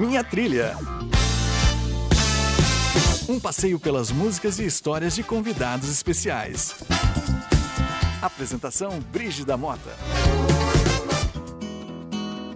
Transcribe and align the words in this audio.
Minha 0.00 0.24
Trilha. 0.24 0.78
Um 3.28 3.38
passeio 3.38 3.78
pelas 3.78 4.10
músicas 4.10 4.58
e 4.58 4.64
histórias 4.64 5.14
de 5.14 5.22
convidados 5.22 5.90
especiais. 5.90 6.74
Apresentação 8.22 8.98
Brígida 9.12 9.58
Mota. 9.58 9.94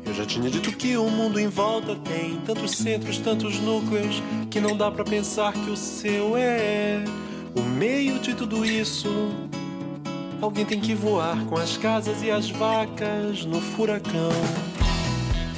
Eu 0.06 0.14
já 0.14 0.24
tinha 0.24 0.48
dito 0.48 0.72
que 0.72 0.96
o 0.96 1.10
mundo 1.10 1.38
em 1.38 1.48
volta 1.48 1.94
tem 1.96 2.40
tantos 2.46 2.70
centros, 2.78 3.18
tantos 3.18 3.60
núcleos, 3.60 4.22
que 4.50 4.58
não 4.58 4.74
dá 4.74 4.90
para 4.90 5.04
pensar 5.04 5.52
que 5.52 5.68
o 5.68 5.76
seu 5.76 6.38
é 6.38 7.04
o 7.54 7.60
meio 7.60 8.20
de 8.20 8.32
tudo 8.32 8.64
isso. 8.64 9.10
Alguém 10.40 10.64
tem 10.64 10.80
que 10.80 10.94
voar 10.94 11.44
com 11.44 11.58
as 11.58 11.76
casas 11.76 12.22
e 12.22 12.30
as 12.30 12.48
vacas 12.48 13.44
no 13.44 13.60
furacão. 13.60 14.32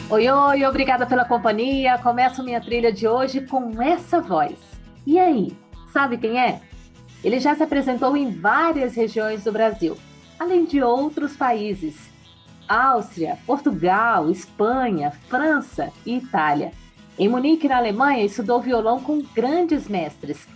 Oi, 0.08 0.30
oi, 0.30 0.64
obrigada 0.64 1.04
pela 1.04 1.24
companhia. 1.24 1.98
Começo 1.98 2.44
minha 2.44 2.60
trilha 2.60 2.92
de 2.92 3.08
hoje 3.08 3.40
com 3.40 3.82
essa 3.82 4.20
voz. 4.20 4.54
E 5.04 5.18
aí, 5.18 5.52
sabe 5.92 6.16
quem 6.16 6.38
é? 6.38 6.60
Ele 7.24 7.40
já 7.40 7.56
se 7.56 7.64
apresentou 7.64 8.16
em 8.16 8.30
várias 8.30 8.94
regiões 8.94 9.42
do 9.42 9.50
Brasil, 9.50 9.98
além 10.38 10.64
de 10.64 10.80
outros 10.80 11.36
países: 11.36 12.08
Áustria, 12.68 13.36
Portugal, 13.44 14.30
Espanha, 14.30 15.10
França 15.28 15.92
e 16.06 16.18
Itália. 16.18 16.70
Em 17.18 17.28
Munique, 17.28 17.66
na 17.66 17.78
Alemanha, 17.78 18.24
estudou 18.24 18.60
violão 18.60 19.00
com 19.00 19.20
grandes 19.34 19.88
mestres. 19.88 20.46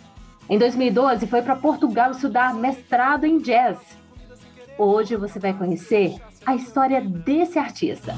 Em 0.48 0.58
2012, 0.58 1.26
foi 1.26 1.42
para 1.42 1.56
Portugal 1.56 2.12
estudar 2.12 2.54
mestrado 2.54 3.24
em 3.24 3.38
jazz. 3.38 3.78
Hoje 4.78 5.16
você 5.16 5.40
vai 5.40 5.52
conhecer 5.52 6.22
a 6.46 6.54
história 6.54 7.00
desse 7.00 7.58
artista. 7.58 8.14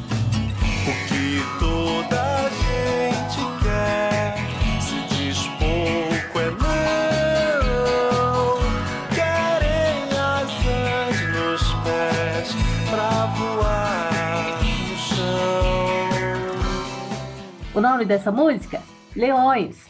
O 17.75 17.81
nome 17.81 18.05
dessa 18.05 18.33
música? 18.33 18.83
Leões. 19.15 19.87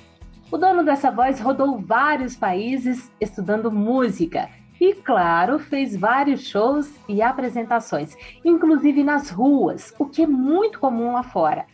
O 0.51 0.59
dono 0.59 0.85
dessa 0.85 1.11
voz 1.11 1.41
rodou 1.41 1.79
vários 1.81 2.37
países 2.37 3.11
estudando 3.19 3.73
música 3.73 4.51
e, 4.83 4.95
claro, 4.95 5.61
fez 5.61 5.97
vários 5.97 6.41
shows 6.41 6.93
e 7.09 7.23
apresentações, 7.23 8.17
inclusive 8.45 9.05
nas 9.05 9.31
ruas, 9.31 9.95
o 9.97 10.07
que 10.07 10.23
é 10.23 10.27
muito 10.27 10.81
comum 10.81 11.13
lá 11.13 11.23
fora. 11.23 11.67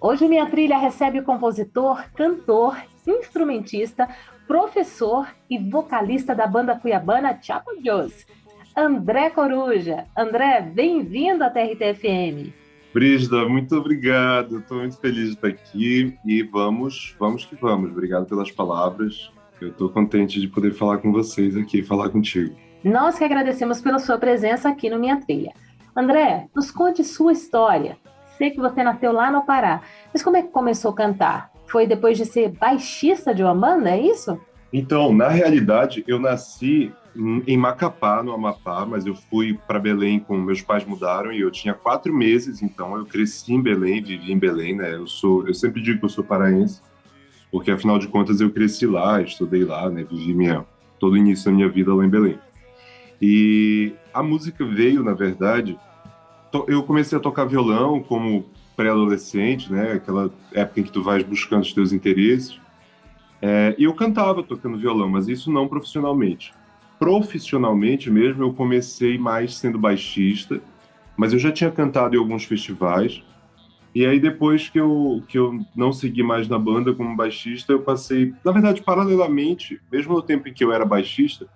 Hoje 0.00 0.26
minha 0.26 0.50
trilha 0.50 0.76
recebe 0.76 1.20
o 1.20 1.22
compositor, 1.22 2.02
cantor, 2.16 2.76
instrumentista, 3.06 4.08
professor 4.48 5.28
e 5.48 5.58
vocalista 5.58 6.34
da 6.34 6.44
banda 6.48 6.74
cuiabana 6.74 7.38
Chapo 7.40 7.70
Joss, 7.84 8.26
André 8.76 9.30
Coruja. 9.30 10.06
André, 10.18 10.60
bem-vindo 10.60 11.44
à 11.44 11.50
TRTFM. 11.50 12.52
Brígida, 12.92 13.48
muito 13.48 13.76
obrigado. 13.76 14.58
Estou 14.58 14.78
muito 14.78 14.98
feliz 14.98 15.26
de 15.26 15.34
estar 15.34 15.48
aqui 15.48 16.18
e 16.26 16.42
vamos, 16.42 17.14
vamos 17.16 17.44
que 17.44 17.54
vamos. 17.54 17.92
Obrigado 17.92 18.26
pelas 18.26 18.50
palavras. 18.50 19.30
Eu 19.66 19.72
estou 19.72 19.90
contente 19.90 20.40
de 20.40 20.46
poder 20.46 20.72
falar 20.72 20.98
com 20.98 21.10
vocês 21.10 21.56
aqui, 21.56 21.82
falar 21.82 22.08
contigo. 22.08 22.54
Nós 22.84 23.18
que 23.18 23.24
agradecemos 23.24 23.80
pela 23.80 23.98
sua 23.98 24.16
presença 24.16 24.68
aqui 24.68 24.88
no 24.88 24.98
Minha 24.98 25.20
Trilha. 25.20 25.52
André, 25.94 26.46
nos 26.54 26.70
conte 26.70 27.02
sua 27.02 27.32
história. 27.32 27.96
Sei 28.38 28.52
que 28.52 28.60
você 28.60 28.84
nasceu 28.84 29.10
lá 29.10 29.28
no 29.28 29.44
Pará, 29.44 29.82
mas 30.12 30.22
como 30.22 30.36
é 30.36 30.42
que 30.42 30.50
começou 30.50 30.92
a 30.92 30.94
cantar? 30.94 31.50
Foi 31.66 31.84
depois 31.84 32.16
de 32.16 32.24
ser 32.24 32.50
baixista 32.50 33.34
de 33.34 33.42
uma 33.42 33.54
banda, 33.54 33.90
é 33.90 34.00
isso? 34.00 34.38
Então, 34.72 35.12
na 35.12 35.28
realidade, 35.28 36.04
eu 36.06 36.20
nasci 36.20 36.92
em 37.16 37.56
Macapá, 37.56 38.22
no 38.22 38.32
Amapá, 38.32 38.86
mas 38.86 39.04
eu 39.04 39.16
fui 39.16 39.58
para 39.66 39.80
Belém 39.80 40.20
com 40.20 40.36
meus 40.36 40.62
pais 40.62 40.84
mudaram 40.84 41.32
e 41.32 41.40
eu 41.40 41.50
tinha 41.50 41.74
quatro 41.74 42.14
meses, 42.14 42.62
então 42.62 42.96
eu 42.96 43.04
cresci 43.04 43.52
em 43.52 43.60
Belém, 43.60 44.00
vivi 44.00 44.30
em 44.30 44.38
Belém, 44.38 44.76
né? 44.76 44.94
Eu 44.94 45.08
sou, 45.08 45.44
eu 45.48 45.54
sempre 45.54 45.82
digo 45.82 45.98
que 45.98 46.04
eu 46.04 46.10
sou 46.10 46.22
paraense, 46.22 46.80
porque 47.56 47.70
afinal 47.70 47.98
de 47.98 48.06
contas 48.06 48.42
eu 48.42 48.50
cresci 48.50 48.86
lá, 48.86 49.22
estudei 49.22 49.64
lá, 49.64 49.88
né? 49.88 50.04
Vivi 50.04 50.34
minha 50.34 50.66
todo 51.00 51.14
o 51.14 51.16
início 51.16 51.46
da 51.46 51.56
minha 51.56 51.70
vida 51.70 51.94
lá 51.94 52.04
em 52.04 52.08
Belém. 52.10 52.38
E 53.20 53.94
a 54.12 54.22
música 54.22 54.62
veio, 54.62 55.02
na 55.02 55.14
verdade, 55.14 55.74
eu 56.68 56.82
comecei 56.82 57.16
a 57.16 57.20
tocar 57.20 57.46
violão 57.46 58.02
como 58.02 58.44
pré-adolescente, 58.76 59.72
né? 59.72 59.92
Aquela 59.92 60.30
época 60.52 60.80
em 60.80 60.82
que 60.82 60.92
tu 60.92 61.02
vais 61.02 61.24
buscando 61.24 61.62
os 61.62 61.72
teus 61.72 61.94
interesses. 61.94 62.60
É, 63.40 63.74
e 63.78 63.84
eu 63.84 63.94
cantava 63.94 64.42
tocando 64.42 64.76
violão, 64.76 65.08
mas 65.08 65.26
isso 65.26 65.50
não 65.50 65.66
profissionalmente. 65.66 66.52
Profissionalmente 66.98 68.10
mesmo, 68.10 68.42
eu 68.42 68.52
comecei 68.52 69.16
mais 69.16 69.56
sendo 69.56 69.78
baixista, 69.78 70.60
mas 71.16 71.32
eu 71.32 71.38
já 71.38 71.50
tinha 71.50 71.70
cantado 71.70 72.16
em 72.16 72.18
alguns 72.18 72.44
festivais. 72.44 73.22
E 73.96 74.04
aí, 74.04 74.20
depois 74.20 74.68
que 74.68 74.78
eu, 74.78 75.22
que 75.26 75.38
eu 75.38 75.58
não 75.74 75.90
segui 75.90 76.22
mais 76.22 76.46
na 76.46 76.58
banda 76.58 76.92
como 76.92 77.16
baixista, 77.16 77.72
eu 77.72 77.80
passei, 77.80 78.34
na 78.44 78.52
verdade, 78.52 78.82
paralelamente, 78.82 79.80
mesmo 79.90 80.12
no 80.12 80.20
tempo 80.20 80.46
em 80.46 80.52
que 80.52 80.62
eu 80.62 80.70
era 80.70 80.84
baixista, 80.84 81.46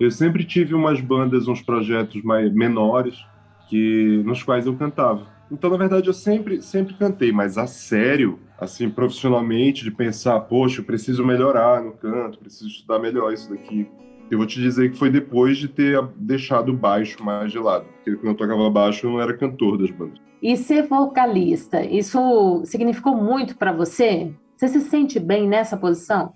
eu 0.00 0.10
sempre 0.10 0.42
tive 0.42 0.74
umas 0.74 0.98
bandas, 0.98 1.46
uns 1.46 1.60
projetos 1.60 2.22
mais 2.22 2.50
menores, 2.54 3.22
que 3.68 4.22
nos 4.24 4.42
quais 4.42 4.64
eu 4.64 4.74
cantava. 4.76 5.26
Então, 5.52 5.68
na 5.68 5.76
verdade, 5.76 6.08
eu 6.08 6.14
sempre, 6.14 6.62
sempre 6.62 6.94
cantei, 6.94 7.32
mas 7.32 7.58
a 7.58 7.66
sério, 7.66 8.38
assim, 8.58 8.88
profissionalmente, 8.88 9.84
de 9.84 9.90
pensar, 9.90 10.40
poxa, 10.40 10.80
eu 10.80 10.86
preciso 10.86 11.22
melhorar 11.22 11.82
no 11.82 11.92
canto, 11.92 12.38
preciso 12.38 12.70
estudar 12.70 12.98
melhor 12.98 13.30
isso 13.30 13.50
daqui. 13.50 13.86
Eu 14.30 14.38
vou 14.38 14.46
te 14.46 14.60
dizer 14.60 14.92
que 14.92 14.96
foi 14.96 15.10
depois 15.10 15.58
de 15.58 15.66
ter 15.66 16.00
deixado 16.16 16.70
o 16.70 16.76
baixo 16.76 17.22
mais 17.24 17.50
de 17.50 17.58
lado, 17.58 17.84
porque 17.86 18.14
quando 18.14 18.28
eu 18.28 18.34
tocava 18.34 18.70
baixo 18.70 19.06
eu 19.06 19.10
não 19.10 19.20
era 19.20 19.36
cantor 19.36 19.76
das 19.76 19.90
bandas. 19.90 20.20
E 20.40 20.56
ser 20.56 20.86
vocalista, 20.86 21.84
isso 21.84 22.62
significou 22.64 23.14
muito 23.14 23.56
para 23.56 23.72
você? 23.72 24.32
Você 24.56 24.68
se 24.68 24.80
sente 24.82 25.18
bem 25.18 25.48
nessa 25.48 25.76
posição? 25.76 26.32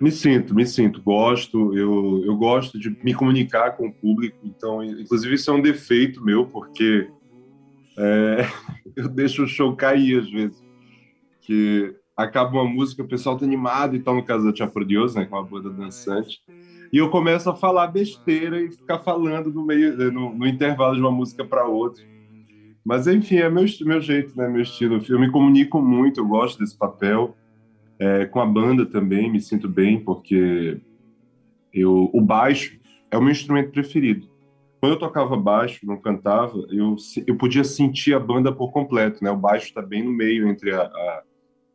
Me 0.00 0.12
sinto, 0.12 0.54
me 0.54 0.64
sinto, 0.66 1.02
gosto, 1.02 1.76
eu, 1.76 2.22
eu 2.24 2.36
gosto 2.36 2.78
de 2.78 2.96
me 3.02 3.14
comunicar 3.14 3.76
com 3.76 3.88
o 3.88 3.92
público, 3.92 4.36
então, 4.44 4.84
inclusive 4.84 5.34
isso 5.34 5.50
é 5.50 5.54
um 5.54 5.62
defeito 5.62 6.22
meu, 6.22 6.46
porque 6.46 7.08
é, 7.96 8.46
eu 8.94 9.08
deixo 9.08 9.42
o 9.42 9.48
show 9.48 9.74
cair 9.74 10.20
às 10.20 10.30
vezes, 10.30 10.62
que 11.40 11.94
acaba 12.16 12.60
uma 12.60 12.64
música, 12.64 13.02
o 13.02 13.08
pessoal 13.08 13.36
tá 13.36 13.44
animado 13.44 13.96
e 13.96 14.00
tal, 14.00 14.14
no 14.14 14.24
caso 14.24 14.44
da 14.44 14.52
Tia 14.52 14.70
Deus, 14.86 15.14
né, 15.14 15.24
com 15.24 15.36
é 15.36 15.40
uma 15.40 15.48
banda 15.48 15.70
dançante, 15.70 16.40
e 16.92 16.98
eu 16.98 17.10
começo 17.10 17.50
a 17.50 17.54
falar 17.54 17.88
besteira 17.88 18.60
e 18.60 18.70
ficar 18.70 18.98
falando 18.98 19.52
no 19.52 19.64
meio, 19.64 20.12
no, 20.12 20.34
no 20.34 20.46
intervalo 20.46 20.94
de 20.94 21.00
uma 21.00 21.10
música 21.10 21.44
para 21.44 21.66
outra. 21.66 22.02
Mas 22.84 23.06
enfim, 23.06 23.36
é 23.36 23.50
meu, 23.50 23.64
meu 23.82 24.00
jeito, 24.00 24.36
né, 24.36 24.48
meu 24.48 24.62
estilo. 24.62 25.00
Eu 25.08 25.20
me 25.20 25.30
comunico 25.30 25.80
muito, 25.80 26.20
eu 26.20 26.26
gosto 26.26 26.58
desse 26.58 26.76
papel. 26.76 27.36
É, 27.98 28.26
com 28.26 28.40
a 28.40 28.46
banda 28.46 28.86
também 28.86 29.30
me 29.30 29.40
sinto 29.40 29.68
bem, 29.68 29.98
porque 29.98 30.80
eu, 31.74 32.08
o 32.12 32.20
baixo 32.20 32.78
é 33.10 33.18
o 33.18 33.20
meu 33.20 33.32
instrumento 33.32 33.72
preferido. 33.72 34.28
Quando 34.80 34.92
eu 34.92 34.98
tocava 34.98 35.36
baixo, 35.36 35.84
não 35.84 35.96
cantava, 35.96 36.56
eu, 36.70 36.96
eu 37.26 37.36
podia 37.36 37.64
sentir 37.64 38.14
a 38.14 38.20
banda 38.20 38.52
por 38.52 38.70
completo, 38.70 39.22
né? 39.22 39.30
O 39.30 39.36
baixo 39.36 39.66
está 39.66 39.82
bem 39.82 40.04
no 40.04 40.12
meio 40.12 40.48
entre 40.48 40.72
a, 40.72 40.82
a, 40.82 41.22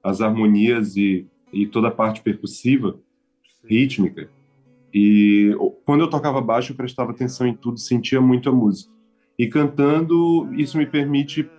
as 0.02 0.22
harmonias 0.22 0.96
e, 0.96 1.28
e 1.52 1.68
toda 1.68 1.90
a 1.90 1.92
parte 1.92 2.22
percussiva, 2.22 2.98
rítmica. 3.66 4.30
E 4.94 5.56
quando 5.86 6.02
eu 6.02 6.10
tocava 6.10 6.40
baixo, 6.40 6.72
eu 6.72 6.78
prestava 6.78 7.12
atenção 7.12 7.48
em 7.48 7.54
tudo, 7.54 7.80
sentia 7.80 8.22
muito 8.22 8.50
a 8.50 8.52
música. 8.52 8.94
E 9.38 9.48
cantando, 9.48 10.48
isso 10.54 10.78
me 10.78 10.86
permite 10.86 11.50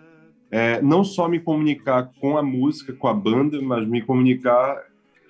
é, 0.51 0.81
não 0.81 1.03
só 1.03 1.29
me 1.29 1.41
comunicar 1.41 2.11
com 2.21 2.39
a 2.39 2.43
música, 2.43 2.93
com 2.93 3.09
a 3.09 3.15
banda, 3.15 3.61
mas 3.61 3.87
me 3.89 4.01
comunicar, 4.01 4.81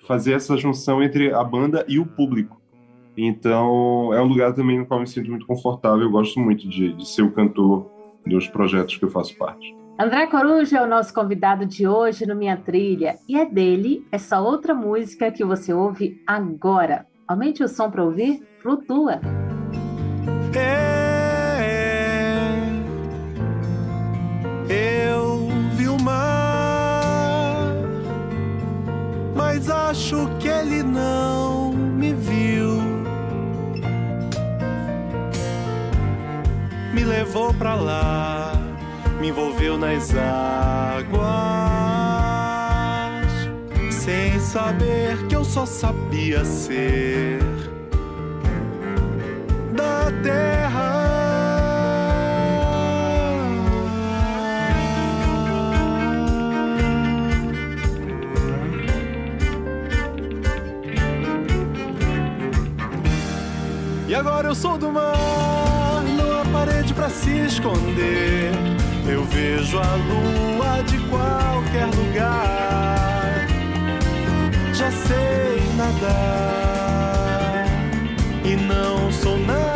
fazer 0.07 0.33
essa 0.33 0.55
junção 0.55 1.01
entre 1.01 1.33
a 1.33 1.43
banda 1.43 1.83
e 1.87 1.97
o 1.97 2.05
público. 2.05 2.61
Então, 3.17 4.13
é 4.13 4.21
um 4.21 4.27
lugar 4.27 4.53
também 4.53 4.77
no 4.77 4.85
qual 4.85 4.99
me 4.99 5.07
sinto 5.07 5.29
muito 5.29 5.47
confortável. 5.47 6.01
Eu 6.01 6.11
gosto 6.11 6.39
muito 6.39 6.69
de, 6.69 6.93
de 6.93 7.07
ser 7.07 7.23
o 7.23 7.31
cantor 7.31 7.89
dos 8.25 8.47
projetos 8.47 8.97
que 8.97 9.05
eu 9.05 9.09
faço 9.09 9.35
parte. 9.35 9.75
André 9.97 10.27
Coruja 10.27 10.79
é 10.79 10.83
o 10.83 10.89
nosso 10.89 11.13
convidado 11.13 11.65
de 11.65 11.87
hoje 11.87 12.27
no 12.27 12.35
Minha 12.35 12.57
Trilha 12.57 13.15
e 13.29 13.37
é 13.37 13.45
dele 13.45 14.05
essa 14.11 14.41
outra 14.41 14.75
música 14.75 15.31
que 15.31 15.43
você 15.43 15.73
ouve 15.73 16.21
agora. 16.27 17.07
Aumente 17.27 17.63
o 17.63 17.67
som 17.67 17.89
para 17.89 18.03
ouvir, 18.03 18.47
flutua. 18.61 19.19
É, 20.53 21.89
eu 24.69 25.49
vi 25.71 25.87
o 25.87 25.99
mar, 26.01 27.73
mas 29.35 29.69
acho 29.69 30.29
que 30.39 30.47
ele 30.47 30.83
não 30.83 31.73
me 31.73 32.13
viu. 32.13 32.79
Me 36.93 37.03
levou 37.03 37.51
pra 37.55 37.73
lá, 37.73 38.53
me 39.19 39.29
envolveu 39.29 39.79
nas 39.79 40.13
águas 40.15 41.64
saber 44.39 45.17
que 45.27 45.35
eu 45.35 45.43
só 45.43 45.65
sabia 45.65 46.45
ser 46.45 47.39
da 49.73 50.11
terra. 50.23 50.95
E 64.07 64.13
agora 64.13 64.49
eu 64.49 64.55
sou 64.55 64.77
do 64.77 64.91
mar, 64.91 66.03
não 66.17 66.39
há 66.39 66.45
parede 66.53 66.93
pra 66.93 67.09
se 67.09 67.31
esconder. 67.31 68.51
Eu 69.07 69.23
vejo 69.25 69.79
a 69.79 69.95
lua 69.95 70.83
de 70.83 70.97
qualquer 71.09 71.87
lugar. 71.87 73.14
Já 74.77 74.91
sei 74.91 75.61
nadar. 75.77 77.65
E 78.43 78.57
não 78.57 79.09
sou 79.09 79.37
nada, 79.39 79.74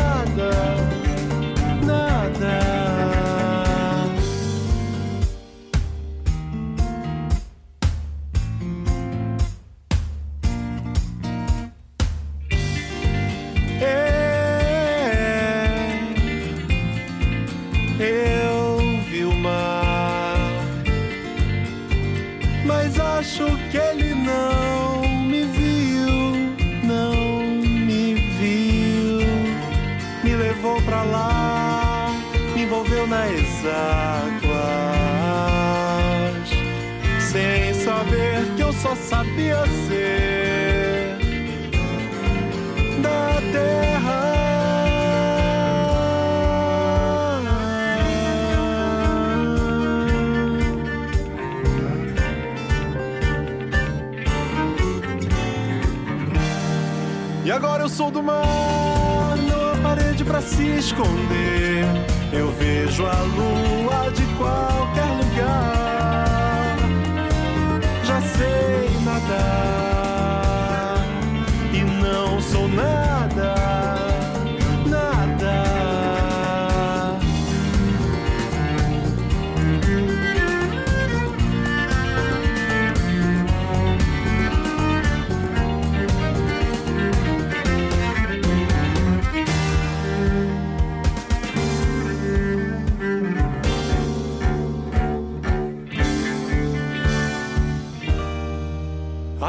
do 58.10 58.22
mar, 58.22 59.36
não 59.36 59.72
há 59.72 59.76
parede 59.82 60.24
pra 60.24 60.40
se 60.40 60.64
esconder. 60.78 61.84
Eu 62.32 62.50
vejo 62.52 63.06
a 63.06 63.20
lua 63.22 64.10
de 64.10 64.24
qualquer 64.36 65.09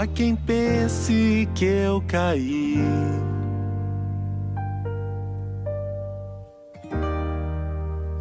Há 0.01 0.07
quem 0.07 0.35
pense 0.35 1.47
que 1.53 1.63
eu 1.63 2.03
caí. 2.07 2.83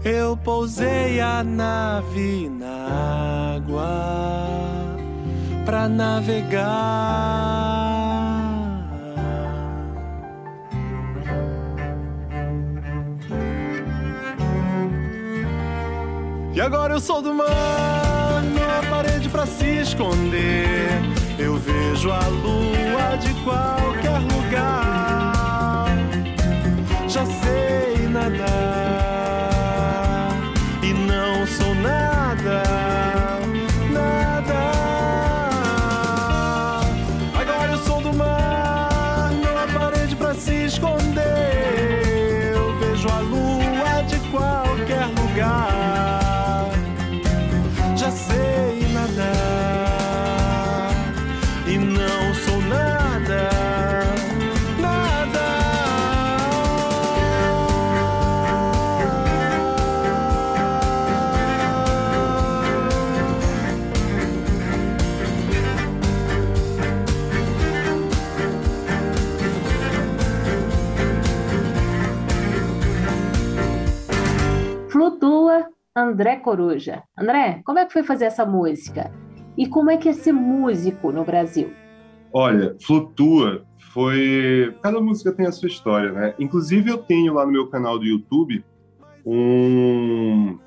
Eu 0.04 0.36
pousei 0.36 1.22
a 1.22 1.42
nave 1.42 2.50
na 2.50 3.56
água 3.56 4.98
pra 5.64 5.88
navegar. 5.88 6.60
E 16.52 16.60
agora 16.60 16.92
eu 16.92 17.00
sou 17.00 17.22
do 17.22 17.32
mar, 17.32 18.42
não 18.54 18.68
há 18.68 18.82
parede 18.90 19.30
pra 19.30 19.46
se 19.46 19.80
esconder. 19.80 21.19
Vejo 21.64 22.12
a 22.12 22.28
lua 22.28 23.16
de 23.16 23.34
qualquer 23.44 24.20
lugar. 24.32 25.39
André 76.10 76.36
Coruja. 76.36 77.02
André, 77.18 77.62
como 77.64 77.78
é 77.78 77.86
que 77.86 77.92
foi 77.92 78.02
fazer 78.02 78.26
essa 78.26 78.44
música? 78.44 79.10
E 79.56 79.66
como 79.66 79.90
é 79.90 79.96
que 79.96 80.08
é 80.08 80.12
ser 80.12 80.32
músico 80.32 81.12
no 81.12 81.24
Brasil? 81.24 81.72
Olha, 82.32 82.76
Flutua 82.80 83.64
foi. 83.92 84.74
Cada 84.82 85.00
música 85.00 85.32
tem 85.32 85.46
a 85.46 85.52
sua 85.52 85.68
história, 85.68 86.12
né? 86.12 86.34
Inclusive, 86.38 86.90
eu 86.90 86.98
tenho 86.98 87.34
lá 87.34 87.44
no 87.44 87.52
meu 87.52 87.68
canal 87.68 87.98
do 87.98 88.04
YouTube 88.04 88.64
um, 89.26 90.58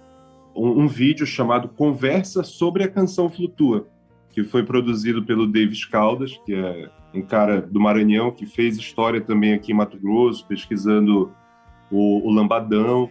um, 0.56 0.82
um 0.82 0.88
vídeo 0.88 1.26
chamado 1.26 1.70
Conversa 1.70 2.44
sobre 2.44 2.84
a 2.84 2.88
canção 2.88 3.30
Flutua, 3.30 3.88
que 4.30 4.44
foi 4.44 4.64
produzido 4.64 5.24
pelo 5.24 5.48
Davis 5.48 5.86
Caldas, 5.86 6.38
que 6.46 6.54
é 6.54 6.90
um 7.14 7.22
cara 7.22 7.62
do 7.62 7.80
Maranhão 7.80 8.32
que 8.32 8.46
fez 8.46 8.78
história 8.78 9.22
também 9.22 9.54
aqui 9.54 9.72
em 9.72 9.76
Mato 9.76 9.98
Grosso, 10.00 10.46
pesquisando 10.48 11.32
o, 11.92 12.28
o 12.28 12.32
lambadão. 12.32 13.10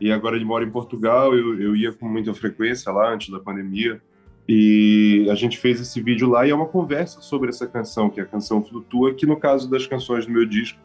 E 0.00 0.12
agora 0.12 0.36
ele 0.36 0.44
mora 0.44 0.64
em 0.64 0.70
Portugal. 0.70 1.34
Eu, 1.34 1.60
eu 1.60 1.76
ia 1.76 1.92
com 1.92 2.08
muita 2.08 2.34
frequência 2.34 2.92
lá 2.92 3.12
antes 3.12 3.30
da 3.30 3.40
pandemia. 3.40 4.00
E 4.48 5.26
a 5.30 5.34
gente 5.34 5.58
fez 5.58 5.80
esse 5.80 6.00
vídeo 6.00 6.28
lá 6.28 6.46
e 6.46 6.50
é 6.50 6.54
uma 6.54 6.66
conversa 6.66 7.20
sobre 7.20 7.48
essa 7.48 7.66
canção, 7.66 8.08
que 8.08 8.20
é 8.20 8.22
a 8.22 8.26
canção 8.26 8.62
Flutua, 8.62 9.12
que 9.12 9.26
no 9.26 9.36
caso 9.36 9.68
das 9.68 9.86
canções 9.86 10.24
do 10.24 10.32
meu 10.32 10.46
disco, 10.46 10.78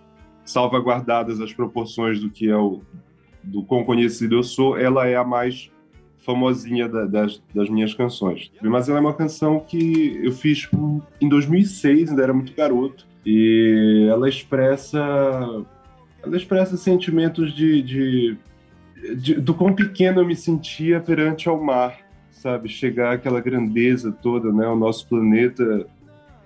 salvaguardadas 0.43 1.39
as 1.39 1.53
proporções 1.53 2.19
do 2.19 2.29
que 2.29 2.49
é 2.49 2.57
o 2.57 2.81
do 3.43 3.63
quão 3.63 3.83
conhecido 3.83 4.35
eu 4.35 4.43
sou, 4.43 4.77
ela 4.77 5.07
é 5.07 5.15
a 5.15 5.23
mais 5.23 5.71
famosinha 6.19 6.87
da, 6.87 7.05
das, 7.05 7.41
das 7.53 7.69
minhas 7.69 7.93
canções. 7.93 8.51
Mas 8.61 8.87
ela 8.87 8.99
é 8.99 9.01
uma 9.01 9.13
canção 9.13 9.59
que 9.59 10.19
eu 10.23 10.31
fiz 10.31 10.69
em 11.19 11.27
2006, 11.27 12.11
ainda 12.11 12.21
era 12.21 12.33
muito 12.33 12.53
garoto, 12.55 13.07
e 13.25 14.07
ela 14.09 14.29
expressa 14.29 14.99
ela 16.23 16.37
expressa 16.37 16.77
sentimentos 16.77 17.51
de, 17.55 17.81
de, 17.81 18.37
de 19.17 19.35
do 19.35 19.53
quão 19.53 19.73
pequeno 19.73 20.21
eu 20.21 20.25
me 20.25 20.35
sentia 20.35 20.99
perante 20.99 21.49
ao 21.49 21.61
mar 21.61 21.97
sabe? 22.41 22.67
Chegar 22.67 23.13
àquela 23.13 23.39
grandeza 23.39 24.11
toda, 24.11 24.51
né? 24.51 24.67
O 24.67 24.75
nosso 24.75 25.07
planeta 25.07 25.85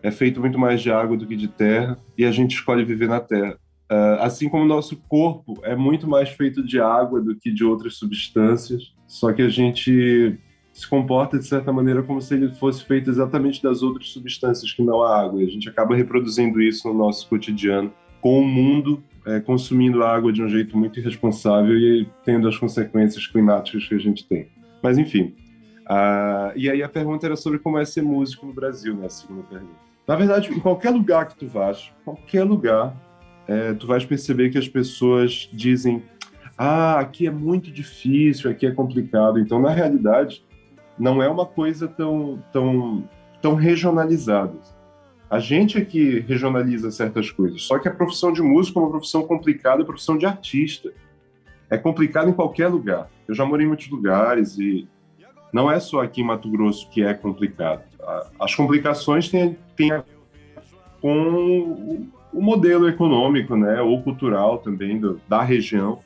é 0.04 0.12
feito 0.12 0.40
muito 0.40 0.60
mais 0.60 0.82
de 0.82 0.92
água 0.92 1.16
do 1.16 1.26
que 1.26 1.36
de 1.36 1.48
terra 1.48 1.98
e 2.18 2.26
a 2.26 2.32
gente 2.32 2.56
escolhe 2.56 2.84
viver 2.84 3.08
na 3.08 3.20
terra. 3.20 3.58
Uh, 3.90 4.20
assim 4.20 4.50
como 4.50 4.64
o 4.64 4.68
nosso 4.68 4.98
corpo 5.08 5.60
é 5.64 5.76
muito 5.76 6.08
mais 6.08 6.30
feito 6.30 6.64
de 6.64 6.80
água 6.80 7.22
do 7.22 7.36
que 7.36 7.52
de 7.52 7.64
outras 7.64 7.96
substâncias, 7.98 8.94
só 9.08 9.32
que 9.32 9.44
a 9.44 9.50
gente 9.50 10.38
se 10.74 10.88
comporta 10.90 11.38
de 11.38 11.46
certa 11.46 11.72
maneira 11.72 12.04
como 12.04 12.20
se 12.20 12.34
ele 12.34 12.54
fosse 12.56 12.84
feito 12.84 13.10
exatamente 13.10 13.64
das 13.64 13.82
outras 13.82 14.10
substâncias 14.10 14.74
que 14.74 14.82
não 14.82 15.02
a 15.02 15.22
água. 15.22 15.42
E 15.42 15.46
a 15.46 15.50
gente 15.50 15.70
acaba 15.70 15.96
reproduzindo 15.96 16.62
isso 16.62 16.88
no 16.88 16.94
nosso 16.94 17.30
cotidiano, 17.30 17.94
com 18.20 18.40
o 18.40 18.46
mundo 18.46 19.02
é, 19.26 19.40
consumindo 19.40 20.04
água 20.04 20.32
de 20.32 20.44
um 20.44 20.48
jeito 20.48 20.78
muito 20.78 21.00
irresponsável 21.00 21.78
e 21.78 22.08
tendo 22.24 22.48
as 22.48 22.58
consequências 22.58 23.26
climáticas 23.28 23.88
que 23.88 23.96
a 23.96 24.00
gente 24.00 24.28
tem. 24.28 24.48
Mas 24.82 24.98
enfim. 24.98 25.34
Uh, 25.86 26.52
e 26.56 26.70
aí 26.70 26.82
a 26.82 26.90
pergunta 26.90 27.26
era 27.26 27.36
sobre 27.36 27.60
como 27.60 27.78
é 27.78 27.86
ser 27.86 28.02
músico 28.02 28.46
no 28.46 28.54
Brasil, 28.54 28.96
né? 28.96 29.06
A 29.06 29.10
segunda 29.10 29.44
pergunta. 29.44 29.86
Na 30.08 30.16
verdade, 30.16 30.52
em 30.52 30.60
qualquer 30.60 30.92
lugar 30.92 31.28
que 31.28 31.36
tu 31.36 31.48
vás, 31.48 31.92
qualquer 32.04 32.44
lugar, 32.44 32.96
é, 33.48 33.74
tu 33.74 33.88
vais 33.88 34.06
perceber 34.06 34.50
que 34.50 34.58
as 34.58 34.68
pessoas 34.68 35.50
dizem: 35.52 36.04
ah, 36.58 37.00
aqui 37.00 37.28
é 37.28 37.32
muito 37.32 37.72
difícil, 37.72 38.50
aqui 38.50 38.66
é 38.66 38.72
complicado. 38.72 39.40
Então, 39.40 39.60
na 39.60 39.70
realidade, 39.70 40.44
não 40.98 41.22
é 41.22 41.30
uma 41.30 41.46
coisa 41.46 41.88
tão, 41.88 42.44
tão, 42.52 43.08
tão 43.42 43.56
regionalizada. 43.56 44.54
A 45.30 45.40
gente 45.40 45.78
é 45.78 45.84
que 45.84 46.20
regionaliza 46.20 46.92
certas 46.92 47.32
coisas. 47.32 47.64
Só 47.64 47.80
que 47.80 47.88
a 47.88 47.94
profissão 47.94 48.32
de 48.32 48.42
músico 48.42 48.80
é 48.80 48.84
uma 48.84 48.92
profissão 48.92 49.24
complicada, 49.24 49.82
a 49.82 49.86
profissão 49.86 50.18
de 50.18 50.26
artista. 50.26 50.92
É 51.70 51.78
complicado 51.78 52.30
em 52.30 52.34
qualquer 52.34 52.68
lugar. 52.68 53.10
Eu 53.28 53.34
já 53.34 53.46
morei 53.46 53.66
em 53.66 53.70
muitos 53.70 53.90
lugares 53.90 54.58
e 54.58 54.88
não 55.52 55.72
é 55.72 55.80
só 55.80 56.02
aqui 56.02 56.22
em 56.22 56.26
Mato 56.26 56.50
Grosso 56.50 56.90
que 56.90 57.04
é 57.04 57.14
complicado. 57.14 57.84
As 58.40 58.54
complicações 58.54 59.30
têm, 59.30 59.58
têm 59.76 59.92
a 59.92 60.04
com 61.06 62.08
o 62.34 62.42
modelo 62.42 62.90
econômico, 62.90 63.56
né, 63.56 63.80
ou 63.80 64.02
cultural 64.02 64.58
também 64.58 65.00
do, 65.00 65.22
da 65.30 65.44
região, 65.44 66.00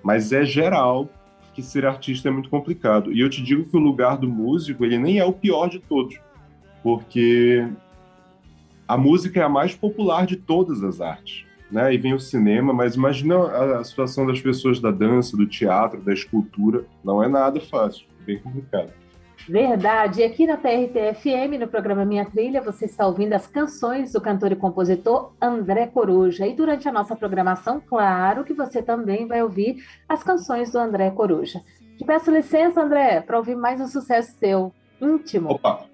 mas 0.00 0.32
é 0.32 0.44
geral 0.44 1.08
que 1.52 1.60
ser 1.60 1.84
artista 1.84 2.28
é 2.28 2.30
muito 2.30 2.48
complicado. 2.48 3.12
E 3.12 3.18
eu 3.18 3.28
te 3.28 3.42
digo 3.42 3.64
que 3.64 3.76
o 3.76 3.80
lugar 3.80 4.16
do 4.16 4.28
músico, 4.28 4.84
ele 4.84 4.96
nem 4.96 5.18
é 5.18 5.24
o 5.24 5.32
pior 5.32 5.68
de 5.68 5.80
todos, 5.80 6.20
porque 6.84 7.66
a 8.86 8.96
música 8.96 9.40
é 9.40 9.42
a 9.42 9.48
mais 9.48 9.74
popular 9.74 10.26
de 10.26 10.36
todas 10.36 10.82
as 10.82 11.00
artes. 11.00 11.44
Né? 11.70 11.94
E 11.94 11.98
vem 11.98 12.14
o 12.14 12.20
cinema, 12.20 12.72
mas 12.72 12.94
imagina 12.94 13.36
a, 13.36 13.78
a 13.78 13.84
situação 13.84 14.26
das 14.26 14.40
pessoas 14.40 14.80
da 14.80 14.90
dança, 14.90 15.36
do 15.36 15.46
teatro, 15.46 16.00
da 16.00 16.12
escultura. 16.12 16.84
Não 17.02 17.22
é 17.22 17.28
nada 17.28 17.60
fácil, 17.60 18.06
é 18.20 18.24
bem 18.24 18.38
complicado. 18.38 18.92
Verdade. 19.48 20.20
E 20.20 20.24
aqui 20.24 20.46
na 20.46 20.56
TRT-FM, 20.56 21.58
no 21.60 21.68
programa 21.68 22.04
Minha 22.04 22.24
Trilha, 22.24 22.62
você 22.62 22.86
está 22.86 23.06
ouvindo 23.06 23.34
as 23.34 23.46
canções 23.46 24.12
do 24.12 24.20
cantor 24.20 24.52
e 24.52 24.56
compositor 24.56 25.32
André 25.40 25.86
Coruja. 25.86 26.46
E 26.46 26.54
durante 26.54 26.88
a 26.88 26.92
nossa 26.92 27.14
programação, 27.14 27.80
claro 27.80 28.44
que 28.44 28.54
você 28.54 28.82
também 28.82 29.26
vai 29.26 29.42
ouvir 29.42 29.84
as 30.08 30.22
canções 30.22 30.72
do 30.72 30.78
André 30.78 31.10
Coruja. 31.10 31.60
Te 31.98 32.04
peço 32.04 32.30
licença, 32.30 32.82
André, 32.82 33.20
para 33.20 33.36
ouvir 33.36 33.54
mais 33.54 33.80
um 33.80 33.86
sucesso 33.86 34.36
seu, 34.38 34.72
íntimo. 35.00 35.50
Opa! 35.50 35.93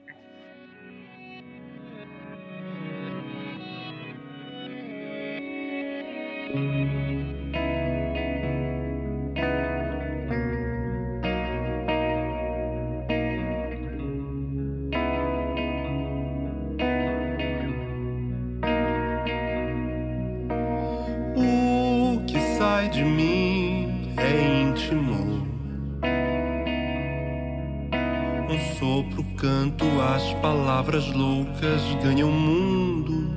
Palavras 30.90 31.06
loucas 31.14 31.82
ganham 32.02 32.32
mundo. 32.32 33.30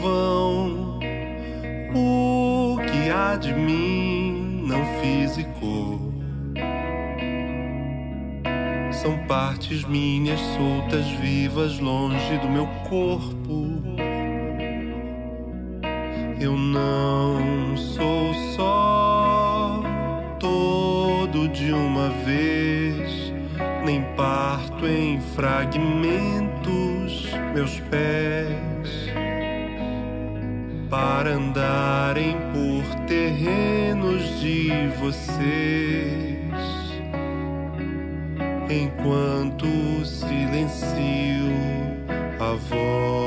Vão 0.00 0.98
o 1.94 2.78
que 2.78 3.10
há 3.10 3.36
de 3.36 3.52
mim 3.52 4.64
não 4.66 4.82
físico. 5.00 6.14
São 8.90 9.18
partes 9.26 9.84
minhas 9.84 10.40
soltas, 10.40 11.06
vivas, 11.20 11.78
longe 11.78 12.38
do 12.38 12.48
meu 12.48 12.66
corpo. 12.88 13.82
Eu 16.40 16.56
não 16.56 17.76
sou 17.76 18.32
só 18.56 19.82
todo 20.40 21.48
de 21.48 21.70
uma 21.72 22.08
vez, 22.24 23.32
nem 23.84 24.02
parto 24.16 24.86
em 24.86 25.20
fragmentos 25.20 26.45
meus 27.56 27.80
pés 27.88 29.08
para 30.90 31.30
andarem 31.30 32.36
por 32.52 33.06
terrenos 33.06 34.38
de 34.40 34.88
vocês, 35.00 36.52
enquanto 38.68 39.66
silencio 40.04 41.46
a 42.38 42.52
voz. 42.52 43.25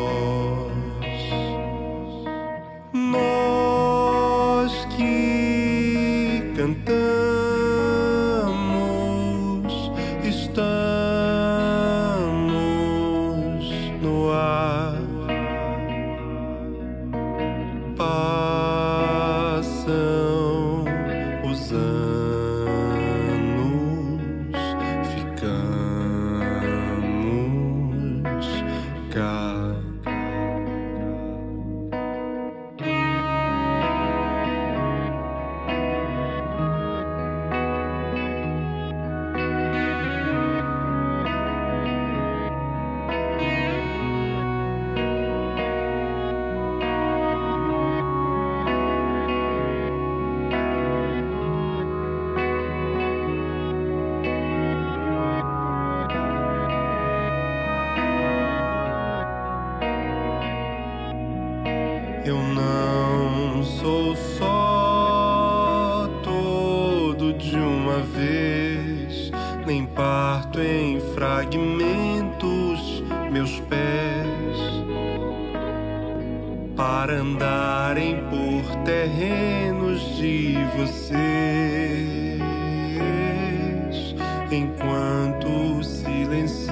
God. 86.29 86.69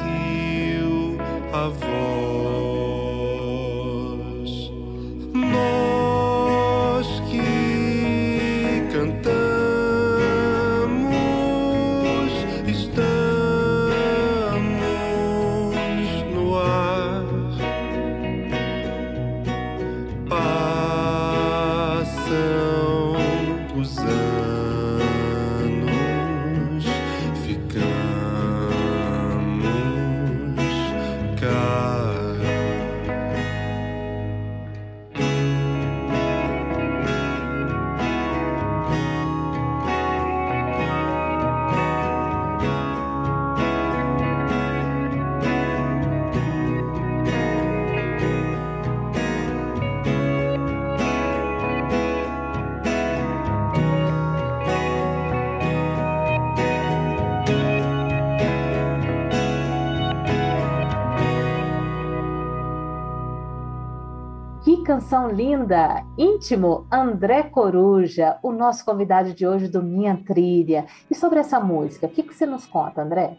Canção 64.88 65.30
linda! 65.30 66.02
Íntimo, 66.18 66.88
André 66.90 67.44
Coruja, 67.44 68.38
o 68.42 68.54
nosso 68.54 68.86
convidado 68.86 69.34
de 69.34 69.46
hoje 69.46 69.68
do 69.68 69.84
Minha 69.84 70.16
Trilha. 70.16 70.86
E 71.12 71.14
sobre 71.14 71.40
essa 71.40 71.60
música, 71.60 72.08
o 72.08 72.10
que, 72.10 72.24
que 72.24 72.34
você 72.34 72.46
nos 72.46 72.66
conta, 72.66 73.02
André? 73.02 73.38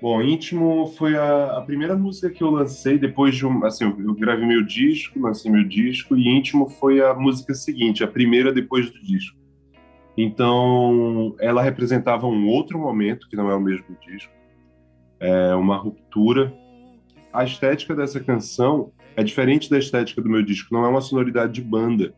Bom, 0.00 0.22
Íntimo 0.22 0.86
foi 0.96 1.14
a, 1.14 1.58
a, 1.58 1.60
primeira 1.60 1.94
música 1.94 2.30
que 2.30 2.42
eu 2.42 2.48
lancei 2.48 2.96
depois 2.96 3.36
de 3.36 3.44
um. 3.44 3.66
Assim, 3.66 3.84
eu 3.84 4.14
gravei 4.14 4.46
meu 4.46 4.64
disco, 4.64 5.20
lancei 5.20 5.52
meu 5.52 5.68
disco, 5.68 6.16
e 6.16 6.26
Íntimo 6.26 6.70
foi 6.70 7.02
a 7.02 7.12
música 7.12 7.52
seguinte, 7.52 8.02
a 8.02 8.08
primeira 8.08 8.50
depois 8.50 8.90
do 8.90 8.98
disco. 9.02 9.36
Então, 10.16 11.36
ela 11.38 11.60
representava 11.60 12.26
um 12.26 12.48
outro 12.48 12.78
momento, 12.78 13.28
que 13.28 13.36
não 13.36 13.50
é 13.50 13.54
o 13.54 13.60
mesmo 13.60 13.94
disco, 14.00 14.32
é 15.20 15.54
uma 15.54 15.76
ruptura. 15.76 16.50
A 17.30 17.44
estética 17.44 17.94
dessa 17.94 18.18
canção 18.20 18.90
é 19.18 19.24
diferente 19.24 19.68
da 19.68 19.76
estética 19.76 20.22
do 20.22 20.28
meu 20.28 20.44
disco, 20.44 20.72
não 20.72 20.84
é 20.84 20.88
uma 20.88 21.00
sonoridade 21.00 21.52
de 21.54 21.60
banda. 21.60 22.14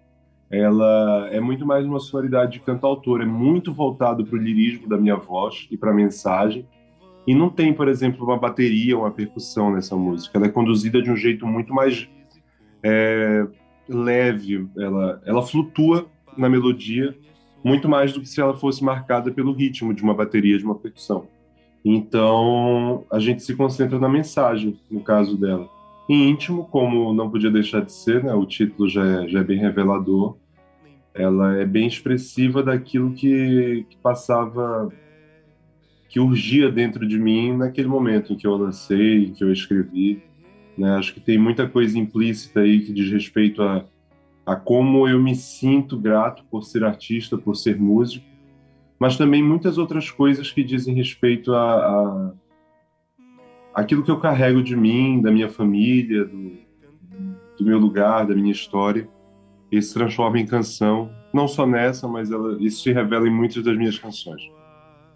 Ela 0.50 1.30
é 1.32 1.40
muito 1.40 1.64
mais 1.64 1.86
uma 1.86 1.98
sonoridade 1.98 2.52
de 2.52 2.60
cantautor, 2.60 3.22
é 3.22 3.24
muito 3.24 3.72
voltado 3.72 4.22
para 4.22 4.36
o 4.36 4.38
lirismo 4.38 4.86
da 4.86 4.98
minha 4.98 5.16
voz 5.16 5.66
e 5.70 5.78
para 5.78 5.92
a 5.92 5.94
mensagem. 5.94 6.68
E 7.26 7.34
não 7.34 7.48
tem, 7.48 7.72
por 7.72 7.88
exemplo, 7.88 8.26
uma 8.26 8.36
bateria, 8.36 8.98
uma 8.98 9.10
percussão 9.10 9.72
nessa 9.72 9.96
música. 9.96 10.36
Ela 10.36 10.48
é 10.48 10.50
conduzida 10.50 11.00
de 11.00 11.10
um 11.10 11.16
jeito 11.16 11.46
muito 11.46 11.72
mais 11.72 12.06
é, 12.82 13.46
leve, 13.88 14.68
ela, 14.76 15.22
ela 15.24 15.42
flutua 15.42 16.06
na 16.36 16.50
melodia 16.50 17.16
muito 17.64 17.88
mais 17.88 18.12
do 18.12 18.20
que 18.20 18.28
se 18.28 18.42
ela 18.42 18.52
fosse 18.52 18.84
marcada 18.84 19.30
pelo 19.30 19.54
ritmo 19.54 19.94
de 19.94 20.02
uma 20.02 20.12
bateria, 20.12 20.58
de 20.58 20.64
uma 20.66 20.74
percussão. 20.74 21.26
Então, 21.82 23.06
a 23.10 23.18
gente 23.18 23.42
se 23.42 23.56
concentra 23.56 23.98
na 23.98 24.08
mensagem, 24.08 24.78
no 24.90 25.00
caso 25.00 25.34
dela. 25.38 25.79
Em 26.10 26.28
íntimo, 26.28 26.64
como 26.64 27.14
não 27.14 27.30
podia 27.30 27.52
deixar 27.52 27.82
de 27.82 27.92
ser, 27.92 28.24
né, 28.24 28.34
o 28.34 28.44
título 28.44 28.88
já 28.88 29.06
é, 29.06 29.28
já 29.28 29.38
é 29.38 29.44
bem 29.44 29.60
revelador, 29.60 30.36
ela 31.14 31.56
é 31.56 31.64
bem 31.64 31.86
expressiva 31.86 32.64
daquilo 32.64 33.12
que, 33.12 33.86
que 33.88 33.96
passava, 33.98 34.92
que 36.08 36.18
urgia 36.18 36.68
dentro 36.68 37.06
de 37.06 37.16
mim 37.16 37.56
naquele 37.56 37.86
momento 37.86 38.32
em 38.32 38.36
que 38.36 38.44
eu 38.44 38.56
lancei, 38.56 39.26
em 39.26 39.32
que 39.32 39.44
eu 39.44 39.52
escrevi. 39.52 40.20
Né? 40.76 40.96
Acho 40.96 41.14
que 41.14 41.20
tem 41.20 41.38
muita 41.38 41.68
coisa 41.68 41.96
implícita 41.96 42.58
aí 42.58 42.80
que 42.80 42.92
diz 42.92 43.08
respeito 43.08 43.62
a, 43.62 43.84
a 44.44 44.56
como 44.56 45.06
eu 45.06 45.22
me 45.22 45.36
sinto 45.36 45.96
grato 45.96 46.42
por 46.50 46.64
ser 46.64 46.82
artista, 46.82 47.38
por 47.38 47.54
ser 47.54 47.80
músico, 47.80 48.26
mas 48.98 49.16
também 49.16 49.44
muitas 49.44 49.78
outras 49.78 50.10
coisas 50.10 50.50
que 50.50 50.64
dizem 50.64 50.92
respeito 50.92 51.54
a, 51.54 51.76
a 51.76 52.32
aquilo 53.74 54.02
que 54.02 54.10
eu 54.10 54.18
carrego 54.18 54.62
de 54.62 54.76
mim, 54.76 55.20
da 55.20 55.30
minha 55.30 55.48
família, 55.48 56.24
do, 56.24 56.52
do 57.58 57.64
meu 57.64 57.78
lugar, 57.78 58.26
da 58.26 58.34
minha 58.34 58.52
história, 58.52 59.08
e 59.70 59.80
se 59.80 59.94
transforma 59.94 60.38
em 60.38 60.46
canção, 60.46 61.10
não 61.32 61.46
só 61.46 61.66
nessa, 61.66 62.08
mas 62.08 62.30
ela, 62.30 62.56
isso 62.60 62.82
se 62.82 62.92
revela 62.92 63.28
em 63.28 63.32
muitas 63.32 63.62
das 63.62 63.76
minhas 63.76 63.98
canções. 63.98 64.42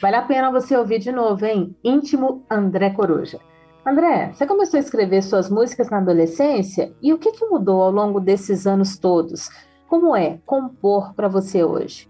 Vale 0.01 0.17
a 0.17 0.23
pena 0.23 0.51
você 0.51 0.77
ouvir 0.77 0.99
de 0.99 1.11
novo, 1.11 1.45
hein? 1.45 1.75
Íntimo 1.83 2.45
André 2.51 2.91
Coruja. 2.91 3.39
André, 3.87 4.33
você 4.33 4.47
começou 4.47 4.79
a 4.79 4.81
escrever 4.81 5.23
suas 5.23 5.51
músicas 5.51 5.91
na 5.91 5.99
adolescência 5.99 6.93
e 7.03 7.13
o 7.13 7.19
que, 7.19 7.33
que 7.33 7.45
mudou 7.45 7.83
ao 7.83 7.91
longo 7.91 8.19
desses 8.19 8.67
anos 8.67 8.97
todos? 8.97 9.51
Como 9.89 10.17
é 10.17 10.39
compor 10.47 11.13
para 11.15 11.29
você 11.29 11.63
hoje? 11.63 12.09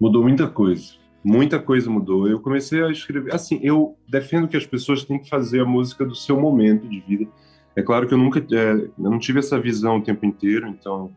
Mudou 0.00 0.22
muita 0.22 0.48
coisa. 0.48 1.01
Muita 1.24 1.58
coisa 1.58 1.88
mudou. 1.88 2.28
Eu 2.28 2.40
comecei 2.40 2.82
a 2.82 2.90
escrever. 2.90 3.34
Assim, 3.34 3.60
eu 3.62 3.96
defendo 4.08 4.48
que 4.48 4.56
as 4.56 4.66
pessoas 4.66 5.04
têm 5.04 5.18
que 5.18 5.28
fazer 5.28 5.60
a 5.60 5.64
música 5.64 6.04
do 6.04 6.14
seu 6.14 6.38
momento 6.40 6.88
de 6.88 7.00
vida. 7.00 7.30
É 7.76 7.82
claro 7.82 8.06
que 8.06 8.14
eu 8.14 8.18
nunca, 8.18 8.38
é, 8.40 8.72
eu 8.72 8.92
não 8.98 9.18
tive 9.18 9.38
essa 9.38 9.58
visão 9.58 9.98
o 9.98 10.02
tempo 10.02 10.26
inteiro, 10.26 10.68
então 10.68 11.10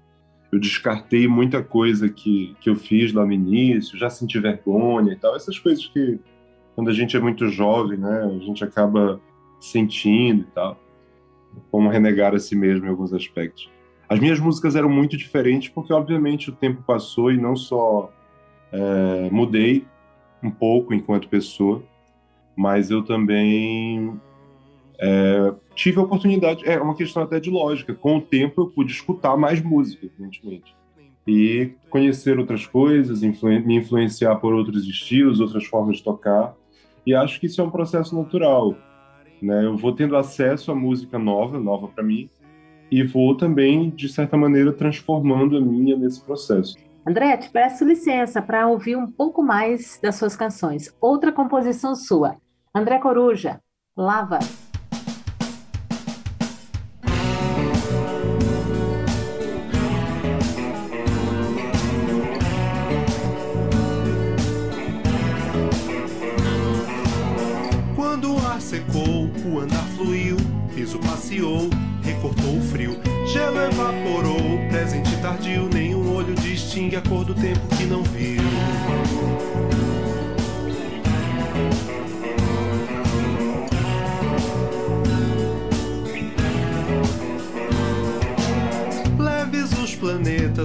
eu 0.52 0.60
descartei 0.60 1.28
muita 1.28 1.62
coisa 1.62 2.08
que, 2.08 2.56
que 2.62 2.70
eu 2.70 2.76
fiz 2.76 3.12
lá 3.12 3.26
no 3.26 3.34
início, 3.34 3.98
já 3.98 4.10
senti 4.10 4.40
vergonha 4.40 5.14
e 5.14 5.16
tal. 5.18 5.36
Essas 5.36 5.58
coisas 5.60 5.86
que, 5.88 6.20
quando 6.76 6.90
a 6.90 6.94
gente 6.94 7.18
é 7.18 7.20
muito 7.20 7.48
jovem, 7.50 7.98
né, 7.98 8.24
a 8.24 8.40
gente 8.40 8.64
acaba 8.64 9.20
sentindo 9.60 10.44
e 10.44 10.52
tal. 10.54 10.80
Como 11.72 11.90
renegar 11.90 12.34
a 12.36 12.40
si 12.40 12.56
mesmo 12.56 12.86
em 12.86 12.90
alguns 12.90 13.12
aspectos. 13.12 13.70
As 14.08 14.20
minhas 14.20 14.40
músicas 14.40 14.76
eram 14.76 14.90
muito 14.90 15.18
diferentes 15.18 15.70
porque, 15.70 15.92
obviamente, 15.92 16.50
o 16.50 16.54
tempo 16.54 16.84
passou 16.84 17.32
e 17.32 17.38
não 17.38 17.56
só 17.56 18.14
é, 18.72 19.30
mudei 19.32 19.86
um 20.46 20.52
pouco 20.52 20.94
enquanto 20.94 21.28
pessoa, 21.28 21.84
mas 22.56 22.90
eu 22.90 23.04
também 23.04 24.20
é, 25.00 25.54
tive 25.76 26.00
a 26.00 26.04
oportunidade, 26.04 26.64
é 26.66 26.80
uma 26.80 26.96
questão 26.96 27.24
até 27.24 27.40
de 27.40 27.50
lógica, 27.50 27.94
com 27.94 28.18
o 28.18 28.22
tempo 28.22 28.62
eu 28.62 28.68
pude 28.68 28.92
escutar 28.92 29.36
mais 29.36 29.62
música, 29.62 30.06
evidentemente, 30.06 30.76
e 31.28 31.72
conhecer 31.90 32.40
outras 32.40 32.66
coisas, 32.66 33.22
me 33.22 33.76
influenciar 33.76 34.36
por 34.38 34.54
outros 34.54 34.88
estilos, 34.88 35.40
outras 35.40 35.66
formas 35.66 35.98
de 35.98 36.04
tocar, 36.04 36.56
e 37.06 37.14
acho 37.14 37.40
que 37.40 37.48
isso 37.48 37.62
é 37.62 37.64
um 37.64 37.70
processo 37.70 38.16
natural, 38.16 38.76
né? 39.42 39.66
Eu 39.66 39.78
vou 39.78 39.92
tendo 39.94 40.16
acesso 40.16 40.72
a 40.72 40.76
música 40.76 41.20
nova, 41.20 41.60
nova 41.60 41.88
para 41.88 42.04
mim, 42.04 42.30
e 42.90 43.04
vou 43.04 43.36
também, 43.36 43.90
de 43.90 44.08
certa 44.08 44.38
maneira, 44.38 44.72
transformando 44.72 45.58
a 45.58 45.62
minha 45.62 45.98
nesse 45.98 46.24
processo. 46.24 46.78
André, 47.08 47.38
te 47.38 47.52
peço 47.52 47.86
licença 47.86 48.42
para 48.42 48.66
ouvir 48.66 48.96
um 48.96 49.06
pouco 49.06 49.44
mais 49.44 50.00
das 50.02 50.16
suas 50.16 50.36
canções. 50.36 50.92
Outra 51.00 51.32
composição 51.32 51.96
sua. 51.96 52.38
André 52.74 52.98
Coruja, 52.98 53.62
Lava. 53.96 54.40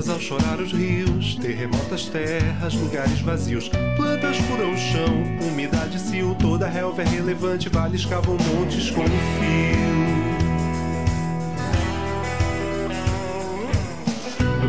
Planetas 0.00 0.08
ao 0.08 0.20
chorar 0.20 0.60
os 0.60 0.72
rios, 0.72 1.34
terremotas 1.36 2.06
terras, 2.06 2.74
lugares 2.74 3.20
vazios, 3.20 3.68
plantas 3.68 4.36
furam 4.38 4.72
o 4.72 4.76
chão, 4.76 5.48
umidade 5.52 6.00
cio, 6.00 6.34
toda 6.38 6.66
relva 6.66 7.02
é 7.02 7.04
relevante, 7.04 7.68
vales 7.68 8.06
cavam 8.06 8.36
montes 8.36 8.90
com 8.90 9.04
fio. 9.04 9.90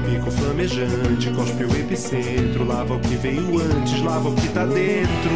bico 0.06 0.32
flamejante, 0.32 1.30
cospe 1.32 1.64
o 1.64 1.76
epicentro, 1.78 2.66
lava 2.66 2.96
o 2.96 3.00
que 3.00 3.16
veio 3.16 3.60
antes, 3.60 4.02
lava 4.02 4.30
o 4.30 4.36
que 4.36 4.50
tá 4.50 4.66
dentro. 4.66 5.32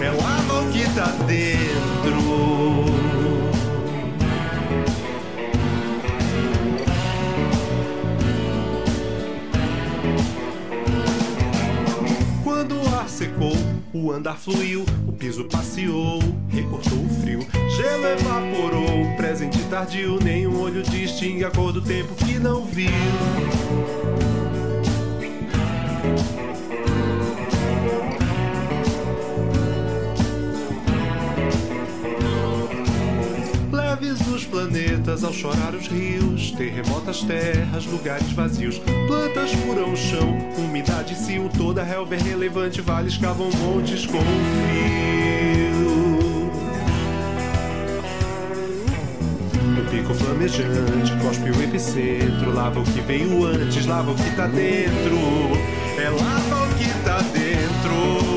É 0.00 0.10
lava 0.10 0.62
o 0.62 0.72
que 0.72 0.84
tá 0.94 1.06
dentro. 1.26 2.93
O 13.94 14.10
andar 14.10 14.36
fluiu, 14.36 14.84
o 15.06 15.12
piso 15.12 15.44
passeou, 15.44 16.18
recortou 16.48 16.98
o 16.98 17.08
frio, 17.22 17.46
gelo 17.76 18.06
evaporou, 18.06 19.16
presente 19.16 19.58
tardio, 19.70 20.18
nenhum 20.22 20.60
olho 20.60 20.82
distingue 20.82 21.44
a 21.44 21.50
cor 21.50 21.72
do 21.72 21.80
tempo 21.80 22.12
que 22.16 22.38
não 22.38 22.64
viu. 22.64 22.90
Planetas 34.74 35.22
ao 35.22 35.32
chorar 35.32 35.72
os 35.72 35.86
rios, 35.86 36.50
terremotas 36.50 37.22
terras, 37.22 37.86
lugares 37.86 38.32
vazios, 38.32 38.80
plantas 39.06 39.52
furam 39.52 39.92
o 39.92 39.96
chão, 39.96 40.36
umidade 40.58 41.14
cio, 41.14 41.48
toda 41.56 41.84
relva 41.84 42.16
é 42.16 42.18
relevante, 42.18 42.80
vales 42.80 43.16
cavam 43.16 43.50
montes 43.52 44.04
com 44.04 44.18
fio. 44.18 45.84
No 49.76 49.84
pico 49.90 50.12
flamejante, 50.12 51.16
cospe 51.22 51.50
o 51.50 51.62
epicentro, 51.62 52.52
lava 52.52 52.80
o 52.80 52.84
que 52.84 53.00
veio 53.00 53.46
antes, 53.46 53.86
lava 53.86 54.10
o 54.10 54.14
que 54.16 54.34
tá 54.34 54.48
dentro, 54.48 55.16
é 55.98 56.10
lava 56.10 56.64
o 56.64 56.74
que 56.74 56.88
tá 57.04 57.18
dentro. 57.32 58.33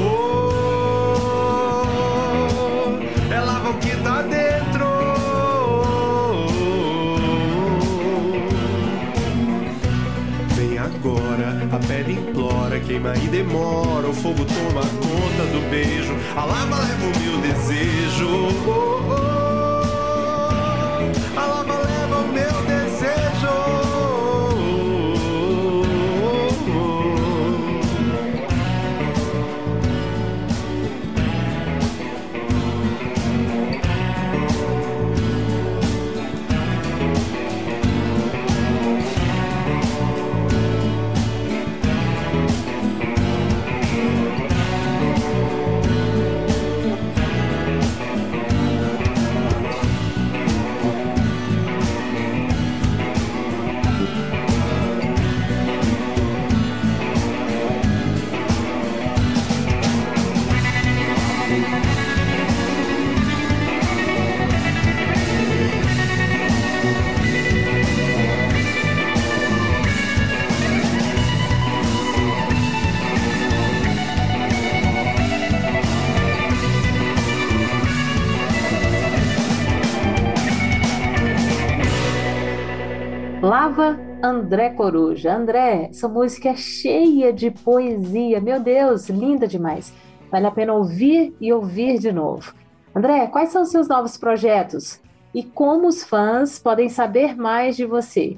Queima 12.88 13.13
e 13.17 13.28
demora, 13.28 14.08
o 14.08 14.13
fogo 14.13 14.45
toma 14.45 14.82
conta 14.82 15.43
do 15.52 15.69
beijo, 15.69 16.15
a 16.36 16.45
lava 16.45 16.80
leva 16.80 17.06
o 17.06 17.19
meu 17.19 17.38
desejo. 17.41 18.28
Oh, 18.65 19.34
oh. 19.34 19.37
André 84.47 84.69
Coruja. 84.69 85.36
André, 85.36 85.89
essa 85.89 86.07
música 86.07 86.47
é 86.47 86.55
cheia 86.55 87.33
de 87.33 87.51
poesia. 87.51 88.39
Meu 88.39 88.62
Deus, 88.62 89.10
linda 89.10 89.45
demais. 89.45 89.93
Vale 90.31 90.45
a 90.47 90.51
pena 90.51 90.73
ouvir 90.73 91.36
e 91.41 91.51
ouvir 91.51 91.99
de 91.99 92.13
novo. 92.13 92.53
André, 92.95 93.27
quais 93.27 93.49
são 93.49 93.63
os 93.63 93.69
seus 93.71 93.89
novos 93.89 94.15
projetos? 94.15 95.01
E 95.36 95.43
como 95.43 95.89
os 95.89 96.01
fãs 96.01 96.57
podem 96.60 96.88
saber 96.88 97.36
mais 97.36 97.75
de 97.75 97.83
você? 97.83 98.38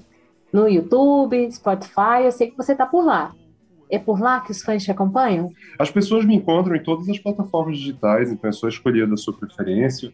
No 0.51 0.67
YouTube, 0.67 1.51
Spotify, 1.51 2.23
eu 2.23 2.31
sei 2.31 2.49
que 2.49 2.57
você 2.57 2.71
está 2.71 2.87
por 2.87 3.05
lá. 3.05 3.35
É 3.87 3.99
por 3.99 4.19
lá 4.19 4.39
que 4.39 4.49
os 4.49 4.63
fãs 4.63 4.83
te 4.83 4.89
acompanham? 4.89 5.51
As 5.77 5.91
pessoas 5.91 6.25
me 6.25 6.35
encontram 6.35 6.75
em 6.75 6.81
todas 6.81 7.07
as 7.07 7.19
plataformas 7.19 7.77
digitais, 7.77 8.31
então 8.31 8.49
é 8.49 8.51
só 8.51 8.67
escolher 8.67 9.07
da 9.07 9.15
sua 9.15 9.37
preferência. 9.37 10.11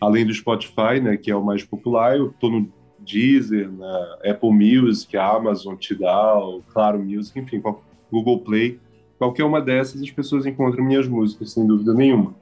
Além 0.00 0.26
do 0.26 0.34
Spotify, 0.34 1.00
né, 1.00 1.16
que 1.16 1.30
é 1.30 1.36
o 1.36 1.44
mais 1.44 1.62
popular, 1.62 2.16
eu 2.16 2.30
estou 2.30 2.50
no 2.50 2.68
Deezer, 3.08 3.70
na 3.72 4.18
Apple 4.24 4.52
Music, 4.52 5.16
Amazon, 5.16 5.74
Tidal, 5.76 6.62
Claro 6.72 7.02
Music, 7.02 7.38
enfim, 7.38 7.62
Google 8.10 8.40
Play. 8.40 8.78
Qualquer 9.16 9.44
uma 9.44 9.60
dessas 9.60 10.02
as 10.02 10.10
pessoas 10.10 10.46
encontram 10.46 10.84
minhas 10.84 11.08
músicas, 11.08 11.52
sem 11.52 11.66
dúvida 11.66 11.94
nenhuma. 11.94 12.36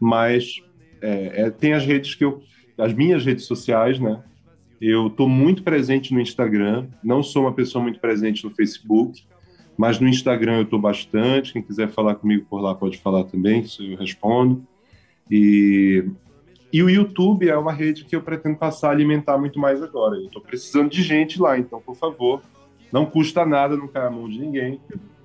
Mas 0.00 0.62
é, 1.00 1.42
é, 1.42 1.50
tem 1.50 1.74
as 1.74 1.84
redes 1.84 2.14
que 2.14 2.24
eu, 2.24 2.42
as 2.76 2.92
minhas 2.92 3.24
redes 3.24 3.44
sociais, 3.44 4.00
né? 4.00 4.22
Eu 4.80 5.08
estou 5.08 5.28
muito 5.28 5.62
presente 5.62 6.14
no 6.14 6.20
Instagram. 6.20 6.86
Não 7.02 7.22
sou 7.22 7.42
uma 7.42 7.52
pessoa 7.52 7.82
muito 7.82 8.00
presente 8.00 8.44
no 8.44 8.50
Facebook, 8.50 9.24
mas 9.76 9.98
no 10.00 10.08
Instagram 10.08 10.58
eu 10.58 10.62
estou 10.62 10.78
bastante. 10.78 11.52
Quem 11.52 11.62
quiser 11.62 11.88
falar 11.88 12.14
comigo 12.14 12.46
por 12.48 12.60
lá 12.60 12.74
pode 12.74 12.98
falar 12.98 13.24
também, 13.24 13.62
que 13.62 13.92
eu 13.92 13.98
respondo. 13.98 14.64
E 15.30 16.04
e 16.72 16.82
o 16.82 16.90
YouTube 16.90 17.48
é 17.48 17.56
uma 17.56 17.72
rede 17.72 18.04
que 18.04 18.14
eu 18.14 18.22
pretendo 18.22 18.56
passar 18.56 18.88
a 18.88 18.92
alimentar 18.92 19.38
muito 19.38 19.58
mais 19.58 19.82
agora. 19.82 20.16
Eu 20.16 20.26
estou 20.26 20.42
precisando 20.42 20.90
de 20.90 21.02
gente 21.02 21.40
lá, 21.40 21.58
então, 21.58 21.80
por 21.80 21.96
favor, 21.96 22.42
não 22.92 23.06
custa 23.06 23.46
nada, 23.46 23.76
não 23.76 23.88
cai 23.88 24.06
a 24.06 24.10
mão 24.10 24.28
de 24.28 24.38
ninguém. 24.38 24.80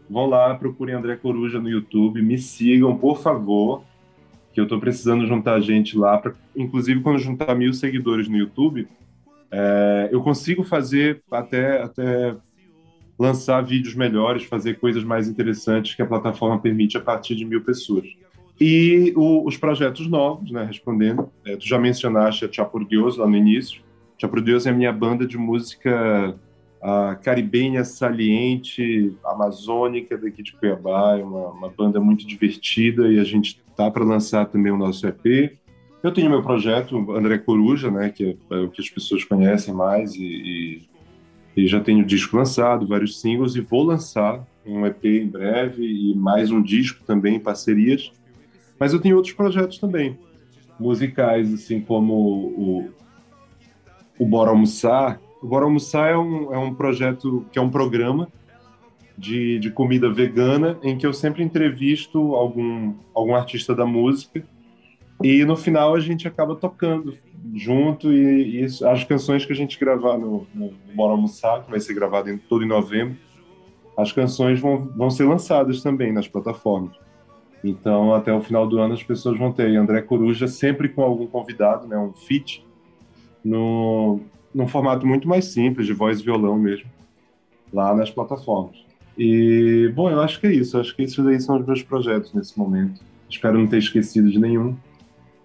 Vão 0.09 0.27
lá, 0.27 0.55
procurem 0.55 0.95
André 0.95 1.15
Coruja 1.15 1.59
no 1.59 1.69
YouTube, 1.69 2.21
me 2.21 2.37
sigam, 2.37 2.97
por 2.97 3.21
favor, 3.21 3.83
que 4.53 4.59
eu 4.59 4.63
estou 4.63 4.79
precisando 4.79 5.25
juntar 5.25 5.59
gente 5.59 5.97
lá. 5.97 6.17
Pra, 6.17 6.33
inclusive, 6.55 7.01
quando 7.01 7.19
juntar 7.19 7.55
mil 7.55 7.73
seguidores 7.73 8.29
no 8.29 8.37
YouTube, 8.37 8.87
é, 9.51 10.09
eu 10.11 10.21
consigo 10.21 10.63
fazer 10.63 11.21
até, 11.29 11.81
até 11.81 12.35
lançar 13.19 13.61
vídeos 13.61 13.95
melhores, 13.95 14.43
fazer 14.43 14.79
coisas 14.79 15.03
mais 15.03 15.27
interessantes 15.27 15.95
que 15.95 16.01
a 16.01 16.05
plataforma 16.05 16.59
permite 16.59 16.97
a 16.97 17.01
partir 17.01 17.35
de 17.35 17.45
mil 17.45 17.61
pessoas. 17.61 18.05
E 18.65 19.11
o, 19.17 19.45
os 19.45 19.57
projetos 19.57 20.07
novos, 20.07 20.49
né, 20.49 20.63
respondendo, 20.63 21.29
é, 21.45 21.57
tu 21.57 21.67
já 21.67 21.77
mencionaste 21.77 22.45
a 22.45 22.47
Tchau 22.47 22.65
por 22.69 22.85
Deus 22.85 23.17
lá 23.17 23.27
no 23.27 23.35
início. 23.35 23.81
Tchau 24.17 24.29
por 24.29 24.39
Deus 24.39 24.65
é 24.65 24.69
a 24.69 24.73
minha 24.73 24.93
banda 24.93 25.27
de 25.27 25.37
música 25.37 26.33
caribenha 27.21 27.83
saliente, 27.83 29.17
amazônica 29.25 30.17
daqui 30.17 30.41
de 30.41 30.53
Cuiabá, 30.53 31.17
é 31.17 31.23
uma, 31.23 31.49
uma 31.49 31.69
banda 31.69 31.99
muito 31.99 32.25
divertida 32.25 33.11
e 33.11 33.19
a 33.19 33.23
gente 33.25 33.61
tá 33.75 33.91
para 33.91 34.05
lançar 34.05 34.45
também 34.45 34.71
o 34.71 34.77
nosso 34.77 35.05
EP. 35.07 35.57
Eu 36.01 36.13
tenho 36.13 36.29
meu 36.29 36.41
projeto, 36.41 37.11
André 37.11 37.39
Coruja, 37.39 37.91
né, 37.91 38.11
que 38.11 38.37
é, 38.49 38.55
é 38.55 38.59
o 38.59 38.69
que 38.69 38.81
as 38.81 38.89
pessoas 38.89 39.25
conhecem 39.25 39.73
mais 39.73 40.15
e, 40.15 40.23
e, 40.23 41.63
e 41.63 41.67
já 41.67 41.81
tenho 41.81 42.05
disco 42.05 42.37
lançado, 42.37 42.87
vários 42.87 43.19
singles 43.19 43.55
e 43.57 43.61
vou 43.61 43.83
lançar 43.83 44.41
um 44.65 44.85
EP 44.85 45.03
em 45.03 45.27
breve 45.27 45.85
e 45.85 46.15
mais 46.15 46.49
um 46.49 46.61
disco 46.61 47.03
também 47.05 47.35
em 47.35 47.39
parcerias. 47.41 48.09
Mas 48.83 48.91
eu 48.91 48.99
tenho 48.99 49.15
outros 49.15 49.33
projetos 49.33 49.77
também, 49.77 50.19
musicais, 50.77 51.53
assim 51.53 51.79
como 51.79 52.13
o, 52.13 52.89
o 54.19 54.25
Bora 54.25 54.49
Almoçar. 54.49 55.21
O 55.41 55.47
Bora 55.47 55.63
Almoçar 55.63 56.11
é 56.11 56.17
um, 56.17 56.53
é 56.53 56.57
um 56.57 56.75
projeto 56.75 57.45
que 57.49 57.57
é 57.57 57.61
um 57.61 57.69
programa 57.69 58.27
de, 59.17 59.57
de 59.57 59.71
comida 59.71 60.11
vegana 60.11 60.77
em 60.83 60.97
que 60.97 61.07
eu 61.07 61.13
sempre 61.13 61.41
entrevisto 61.41 62.35
algum, 62.35 62.93
algum 63.15 63.33
artista 63.33 63.73
da 63.73 63.85
música 63.85 64.43
e 65.23 65.45
no 65.45 65.55
final 65.55 65.95
a 65.95 66.01
gente 66.01 66.27
acaba 66.27 66.53
tocando 66.53 67.17
junto 67.53 68.11
e, 68.11 68.59
e 68.59 68.65
as 68.85 69.05
canções 69.05 69.45
que 69.45 69.53
a 69.53 69.55
gente 69.55 69.79
gravar 69.79 70.17
no, 70.17 70.45
no, 70.53 70.73
Bora 70.93 71.13
Almoçar, 71.13 71.63
que 71.63 71.71
vai 71.71 71.79
ser 71.79 71.93
gravado 71.93 72.29
em, 72.29 72.37
todo 72.37 72.65
em 72.65 72.67
novembro, 72.67 73.15
as 73.97 74.11
canções 74.11 74.59
vão, 74.59 74.89
vão 74.93 75.09
ser 75.09 75.23
lançadas 75.23 75.81
também 75.81 76.11
nas 76.11 76.27
plataformas. 76.27 77.01
Então, 77.63 78.13
até 78.13 78.33
o 78.33 78.41
final 78.41 78.67
do 78.67 78.77
ano, 78.79 78.93
as 78.93 79.03
pessoas 79.03 79.37
vão 79.37 79.51
ter 79.51 79.75
André 79.75 80.01
Coruja 80.01 80.47
sempre 80.47 80.89
com 80.89 81.01
algum 81.01 81.25
convidado, 81.25 81.87
né, 81.87 81.97
um 81.97 82.11
feat, 82.11 82.65
no, 83.43 84.19
num 84.53 84.67
formato 84.67 85.07
muito 85.07 85.27
mais 85.27 85.45
simples, 85.45 85.87
de 85.87 85.93
voz 85.93 86.19
e 86.19 86.23
violão 86.23 86.57
mesmo, 86.57 86.89
lá 87.71 87.95
nas 87.95 88.09
plataformas. 88.09 88.83
E, 89.17 89.91
bom, 89.95 90.09
eu 90.09 90.21
acho 90.21 90.39
que 90.39 90.47
é 90.47 90.53
isso. 90.53 90.75
Eu 90.75 90.81
acho 90.81 90.95
que 90.95 91.03
esses 91.03 91.23
daí 91.23 91.39
são 91.39 91.57
os 91.57 91.65
meus 91.65 91.83
projetos 91.83 92.33
nesse 92.33 92.57
momento. 92.57 93.01
Espero 93.29 93.59
não 93.59 93.67
ter 93.67 93.77
esquecido 93.77 94.29
de 94.29 94.39
nenhum. 94.39 94.75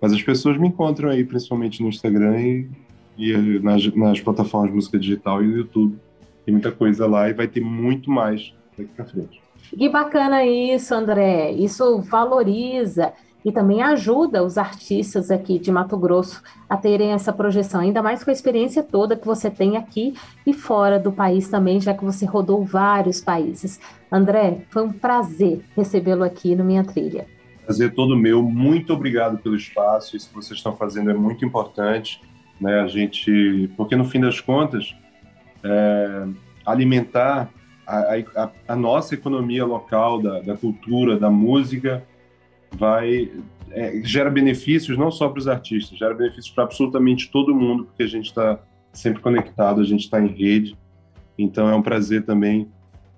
Mas 0.01 0.13
as 0.13 0.23
pessoas 0.23 0.57
me 0.59 0.69
encontram 0.69 1.11
aí, 1.11 1.25
principalmente 1.25 1.83
no 1.83 1.89
Instagram 1.89 2.41
e, 2.41 2.69
e 3.17 3.59
nas, 3.61 3.87
nas 3.95 4.21
plataformas 4.21 4.71
de 4.71 4.77
música 4.77 4.99
digital 4.99 5.43
e 5.43 5.47
no 5.47 5.57
YouTube. 5.59 5.99
Tem 6.45 6.53
muita 6.53 6.73
coisa 6.73 7.07
lá 7.07 7.29
e 7.29 7.33
vai 7.33 7.47
ter 7.47 7.61
muito 7.61 8.11
mais 8.11 8.55
daqui 8.77 8.91
pra 8.95 9.05
frente. 9.05 9.41
Que 9.77 9.89
bacana 9.89 10.45
isso, 10.45 10.95
André. 10.95 11.53
Isso 11.53 12.01
valoriza 12.01 13.13
e 13.45 13.53
também 13.53 13.83
ajuda 13.83 14.43
os 14.43 14.59
artistas 14.59 15.31
aqui 15.31 15.59
de 15.59 15.71
Mato 15.71 15.97
Grosso 15.97 16.43
a 16.69 16.77
terem 16.77 17.13
essa 17.13 17.33
projeção, 17.33 17.81
ainda 17.81 18.03
mais 18.03 18.23
com 18.23 18.31
a 18.31 18.33
experiência 18.33 18.83
toda 18.83 19.17
que 19.17 19.27
você 19.27 19.51
tem 19.51 19.77
aqui 19.77 20.15
e 20.47 20.53
fora 20.53 20.99
do 20.99 21.13
país 21.13 21.49
também, 21.49 21.81
já 21.81 21.95
que 21.95 22.05
você 22.05 22.27
rodou 22.27 22.65
vários 22.65 23.21
países. 23.21 23.81
André, 24.11 24.63
foi 24.71 24.83
um 24.83 24.93
prazer 24.93 25.65
recebê-lo 25.77 26.25
aqui 26.25 26.55
no 26.55 26.65
Minha 26.65 26.85
Trilha. 26.85 27.27
Prazer 27.65 27.95
todo 27.95 28.17
meu, 28.17 28.43
muito 28.43 28.93
obrigado 28.93 29.39
pelo 29.39 29.55
espaço, 29.55 30.17
isso 30.17 30.29
que 30.29 30.35
vocês 30.35 30.59
estão 30.59 30.75
fazendo 30.75 31.11
é 31.11 31.15
muito 31.15 31.45
importante, 31.45 32.21
né? 32.61 32.81
A 32.81 32.87
gente, 32.87 33.71
porque 33.77 33.95
no 33.95 34.05
fim 34.05 34.21
das 34.21 34.41
contas, 34.41 34.97
é, 35.63 36.27
alimentar 36.65 37.51
a, 37.89 38.43
a, 38.45 38.51
a 38.69 38.77
nossa 38.77 39.15
economia 39.15 39.65
local, 39.65 40.21
da, 40.21 40.41
da, 40.41 40.57
cultura, 40.57 41.19
da 41.19 41.31
música, 41.31 42.05
vai 42.73 43.31
é, 43.71 44.01
gera 44.05 44.31
benefícios 44.31 44.99
não 44.99 45.11
só 45.11 45.29
para 45.29 45.39
os 45.39 45.49
artistas, 45.49 45.99
gera 45.99 46.15
benefícios 46.15 46.51
para 46.51 46.65
absolutamente 46.65 47.31
todo 47.31 47.55
mundo, 47.55 47.85
porque 47.87 48.03
a 48.03 48.07
gente 48.07 48.27
está 48.27 48.59
sempre 48.93 49.23
conectado, 49.23 49.81
a 49.81 49.85
gente 49.85 50.01
está 50.01 50.21
em 50.21 50.29
rede. 50.29 50.77
Então 51.39 51.69
é 51.69 51.75
um 51.75 51.83
prazer 51.83 52.25
também 52.25 52.69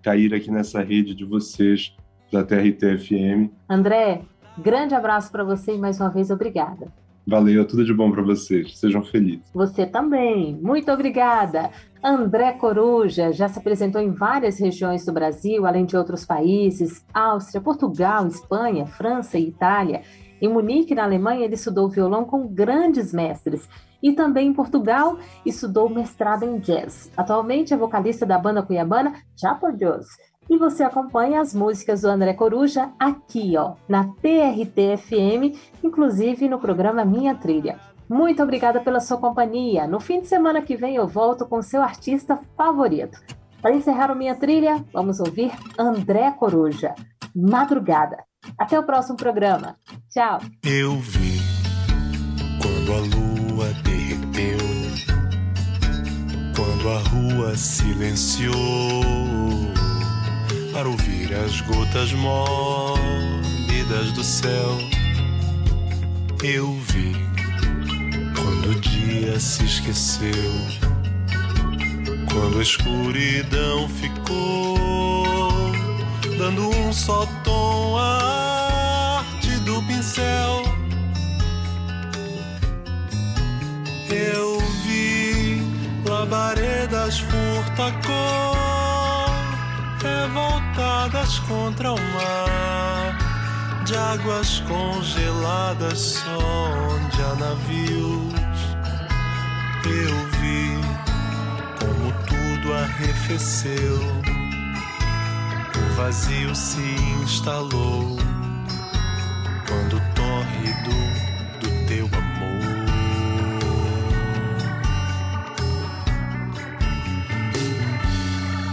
cair 0.03 0.33
aqui 0.35 0.51
nessa 0.51 0.83
rede 0.83 1.15
de 1.15 1.25
vocês 1.25 1.95
da 2.31 2.45
TRT-FM. 2.45 3.51
André, 3.69 4.23
grande 4.57 4.95
abraço 4.95 5.33
para 5.33 5.43
você 5.43 5.75
e 5.75 5.79
mais 5.79 6.01
uma 6.01 6.11
vez 6.11 6.31
obrigada. 6.31 6.87
Valeu, 7.27 7.67
tudo 7.67 7.85
de 7.85 7.95
bom 7.95 8.11
para 8.11 8.23
vocês. 8.23 8.79
Sejam 8.79 9.03
felizes. 9.03 9.51
Você 9.55 9.87
também. 9.87 10.59
Muito 10.61 10.91
obrigada. 10.91 11.71
André 12.03 12.53
Coruja 12.53 13.33
já 13.33 13.47
se 13.47 13.59
apresentou 13.59 14.01
em 14.01 14.11
várias 14.11 14.59
regiões 14.59 15.05
do 15.05 15.13
Brasil, 15.13 15.67
além 15.67 15.85
de 15.85 15.97
outros 15.97 16.25
países: 16.25 17.05
Áustria, 17.13 17.61
Portugal, 17.61 18.27
Espanha, 18.27 18.87
França 18.87 19.39
e 19.39 19.49
Itália. 19.49 20.03
Em 20.41 20.49
Munique, 20.49 20.95
na 20.95 21.05
Alemanha, 21.05 21.45
ele 21.45 21.55
estudou 21.55 21.89
violão 21.89 22.25
com 22.25 22.49
grandes 22.49 23.13
mestres. 23.13 23.69
E 24.03 24.13
também 24.13 24.49
em 24.49 24.55
Portugal, 24.55 25.19
estudou 25.45 25.91
mestrado 25.91 26.45
em 26.45 26.59
jazz. 26.59 27.13
Atualmente 27.15 27.75
é 27.75 27.77
vocalista 27.77 28.25
da 28.25 28.39
banda 28.39 28.63
cuiabana 28.63 29.13
Deus. 29.77 30.07
E 30.51 30.59
você 30.59 30.83
acompanha 30.83 31.41
as 31.41 31.55
músicas 31.55 32.01
do 32.01 32.09
André 32.09 32.35
Coruja 32.35 32.91
aqui, 32.99 33.57
ó, 33.57 33.75
na 33.89 34.03
TRT 34.03 34.97
FM, 34.97 35.57
inclusive 35.85 36.49
no 36.49 36.59
programa 36.59 37.05
Minha 37.05 37.37
Trilha. 37.37 37.79
Muito 38.09 38.43
obrigada 38.43 38.81
pela 38.81 38.99
sua 38.99 39.19
companhia. 39.19 39.87
No 39.87 40.01
fim 40.01 40.21
de 40.21 40.27
semana 40.27 40.61
que 40.61 40.77
vem 40.77 40.97
eu 40.97 41.07
volto 41.07 41.47
com 41.47 41.63
seu 41.63 41.81
artista 41.81 42.41
favorito. 42.57 43.23
Para 43.63 43.77
encerrar 43.77 44.11
a 44.11 44.15
minha 44.17 44.35
trilha, 44.35 44.85
vamos 44.93 45.21
ouvir 45.21 45.53
André 45.79 46.29
Coruja, 46.33 46.97
Madrugada. 47.33 48.25
Até 48.59 48.77
o 48.77 48.83
próximo 48.83 49.17
programa. 49.17 49.77
Tchau. 50.11 50.41
Eu 50.65 50.97
vi 50.97 51.39
quando 52.61 52.93
a 52.93 52.99
lua 52.99 53.67
derreteu, 53.85 54.59
quando 56.57 56.89
a 56.89 56.99
rua 57.39 57.55
silenciou 57.55 58.51
para 60.73 60.89
ouvir 60.89 61.35
as 61.35 61.61
gotas 61.63 62.13
mórbidas 62.13 64.13
do 64.13 64.23
céu. 64.23 64.79
Eu 66.43 66.73
vi 66.89 67.13
quando 68.35 68.71
o 68.71 68.81
dia 68.81 69.39
se 69.39 69.65
esqueceu, 69.65 70.53
quando 72.33 72.59
a 72.59 72.63
escuridão 72.63 73.89
ficou, 73.89 74.79
dando 76.39 76.71
um 76.71 76.93
só 76.93 77.27
tom 77.45 77.99
à 77.99 79.19
arte 79.19 79.51
do 79.61 79.83
pincel. 79.83 80.63
Eu 84.11 84.59
vi 84.85 85.63
labaredas 86.09 87.21
furta-cor, 87.21 88.20
contra 91.39 91.93
o 91.93 91.97
mar 91.97 93.17
de 93.85 93.97
águas 93.97 94.63
congeladas 94.67 96.23
onde 96.27 97.23
há 97.23 97.35
navios. 97.37 98.61
Eu 99.85 100.17
vi 100.41 100.81
como 101.79 102.13
tudo 102.27 102.75
arrefeceu, 102.75 104.01
o 105.77 105.95
vazio 105.95 106.55
se 106.55 106.97
instalou 107.23 108.17
quando 109.67 109.97
o 109.97 110.15
tórrido 110.15 110.91
do 111.61 111.87
teu 111.87 112.07
amor 112.07 112.91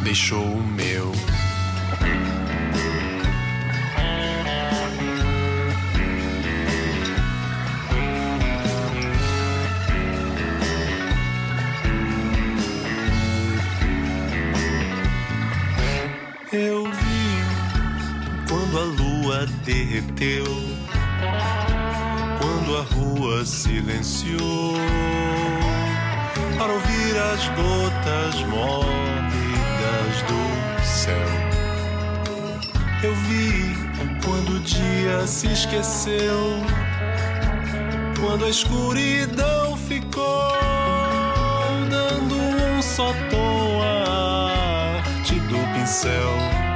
deixou 0.04 0.44
o 0.44 0.64
meu. 0.64 1.37
Derreteu, 19.64 20.46
quando 22.40 22.78
a 22.78 22.82
rua 22.94 23.46
silenciou, 23.46 24.74
para 26.58 26.74
ouvir 26.74 27.18
as 27.34 27.48
gotas 27.50 28.44
mórbidas 28.48 30.24
do 30.28 30.86
céu. 30.86 31.58
Eu 33.04 33.14
vi 33.16 33.76
quando 34.26 34.58
o 34.58 34.60
dia 34.60 35.26
se 35.28 35.48
esqueceu, 35.48 36.64
quando 38.20 38.46
a 38.46 38.50
escuridão 38.50 39.78
ficou, 39.78 40.52
dando 41.90 42.36
um 42.36 42.82
só 42.82 43.14
tom 43.30 43.82
à 43.82 45.00
arte 45.00 45.36
do 45.42 45.58
pincel. 45.74 46.67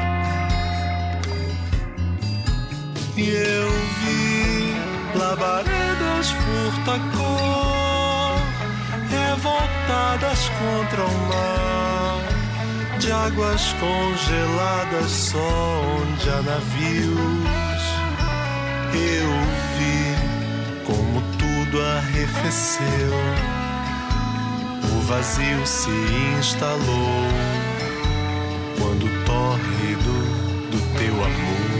E 3.17 3.30
eu 3.30 3.69
vi 4.00 4.74
labaredas 5.19 6.32
furta-cor, 6.32 7.02
revoltadas 9.10 10.50
contra 10.50 11.06
o 11.06 11.28
mar, 11.28 12.21
de 13.00 13.12
águas 13.12 13.76
congeladas 13.80 15.12
só 15.12 15.39
onde 15.39 16.30
há 16.30 16.41
navios. 16.41 17.82
Eu 18.93 19.32
vi 19.76 20.15
como 20.86 21.21
tudo 21.38 21.82
arrefeceu, 21.97 23.13
o 24.95 25.02
vazio 25.02 25.67
se 25.67 25.89
instalou 26.39 27.28
quando 28.78 29.06
o 29.06 29.26
tórrido 29.26 30.13
do 30.71 30.80
teu 30.97 31.13
amor 31.13 31.70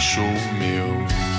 deixou 0.00 0.24
o 0.24 0.54
meu. 0.54 1.29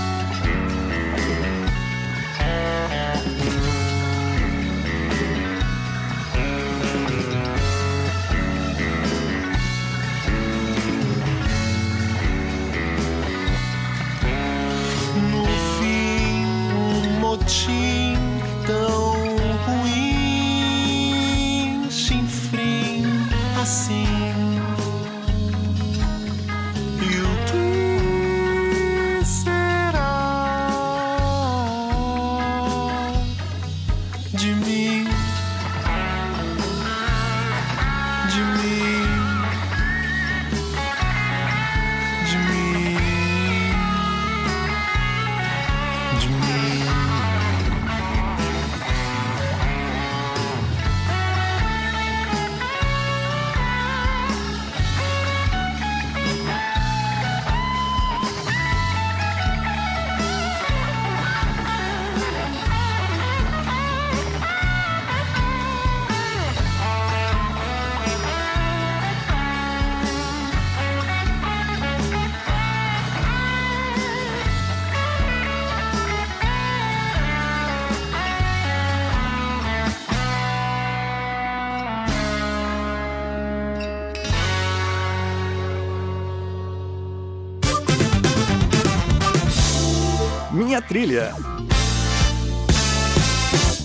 Trilha. 90.91 91.33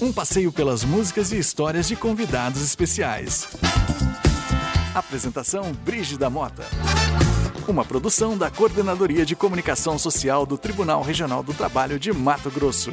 Um 0.02 0.12
passeio 0.12 0.50
pelas 0.50 0.82
músicas 0.82 1.30
e 1.30 1.38
histórias 1.38 1.86
de 1.86 1.94
convidados 1.94 2.60
especiais. 2.60 3.46
Apresentação 4.92 5.72
Brígida 5.84 6.28
Mota. 6.28 6.64
Uma 7.68 7.84
produção 7.84 8.36
da 8.36 8.50
Coordenadoria 8.50 9.24
de 9.24 9.36
Comunicação 9.36 9.96
Social 10.00 10.44
do 10.44 10.58
Tribunal 10.58 11.00
Regional 11.00 11.44
do 11.44 11.54
Trabalho 11.54 11.96
de 11.96 12.12
Mato 12.12 12.50
Grosso. 12.50 12.90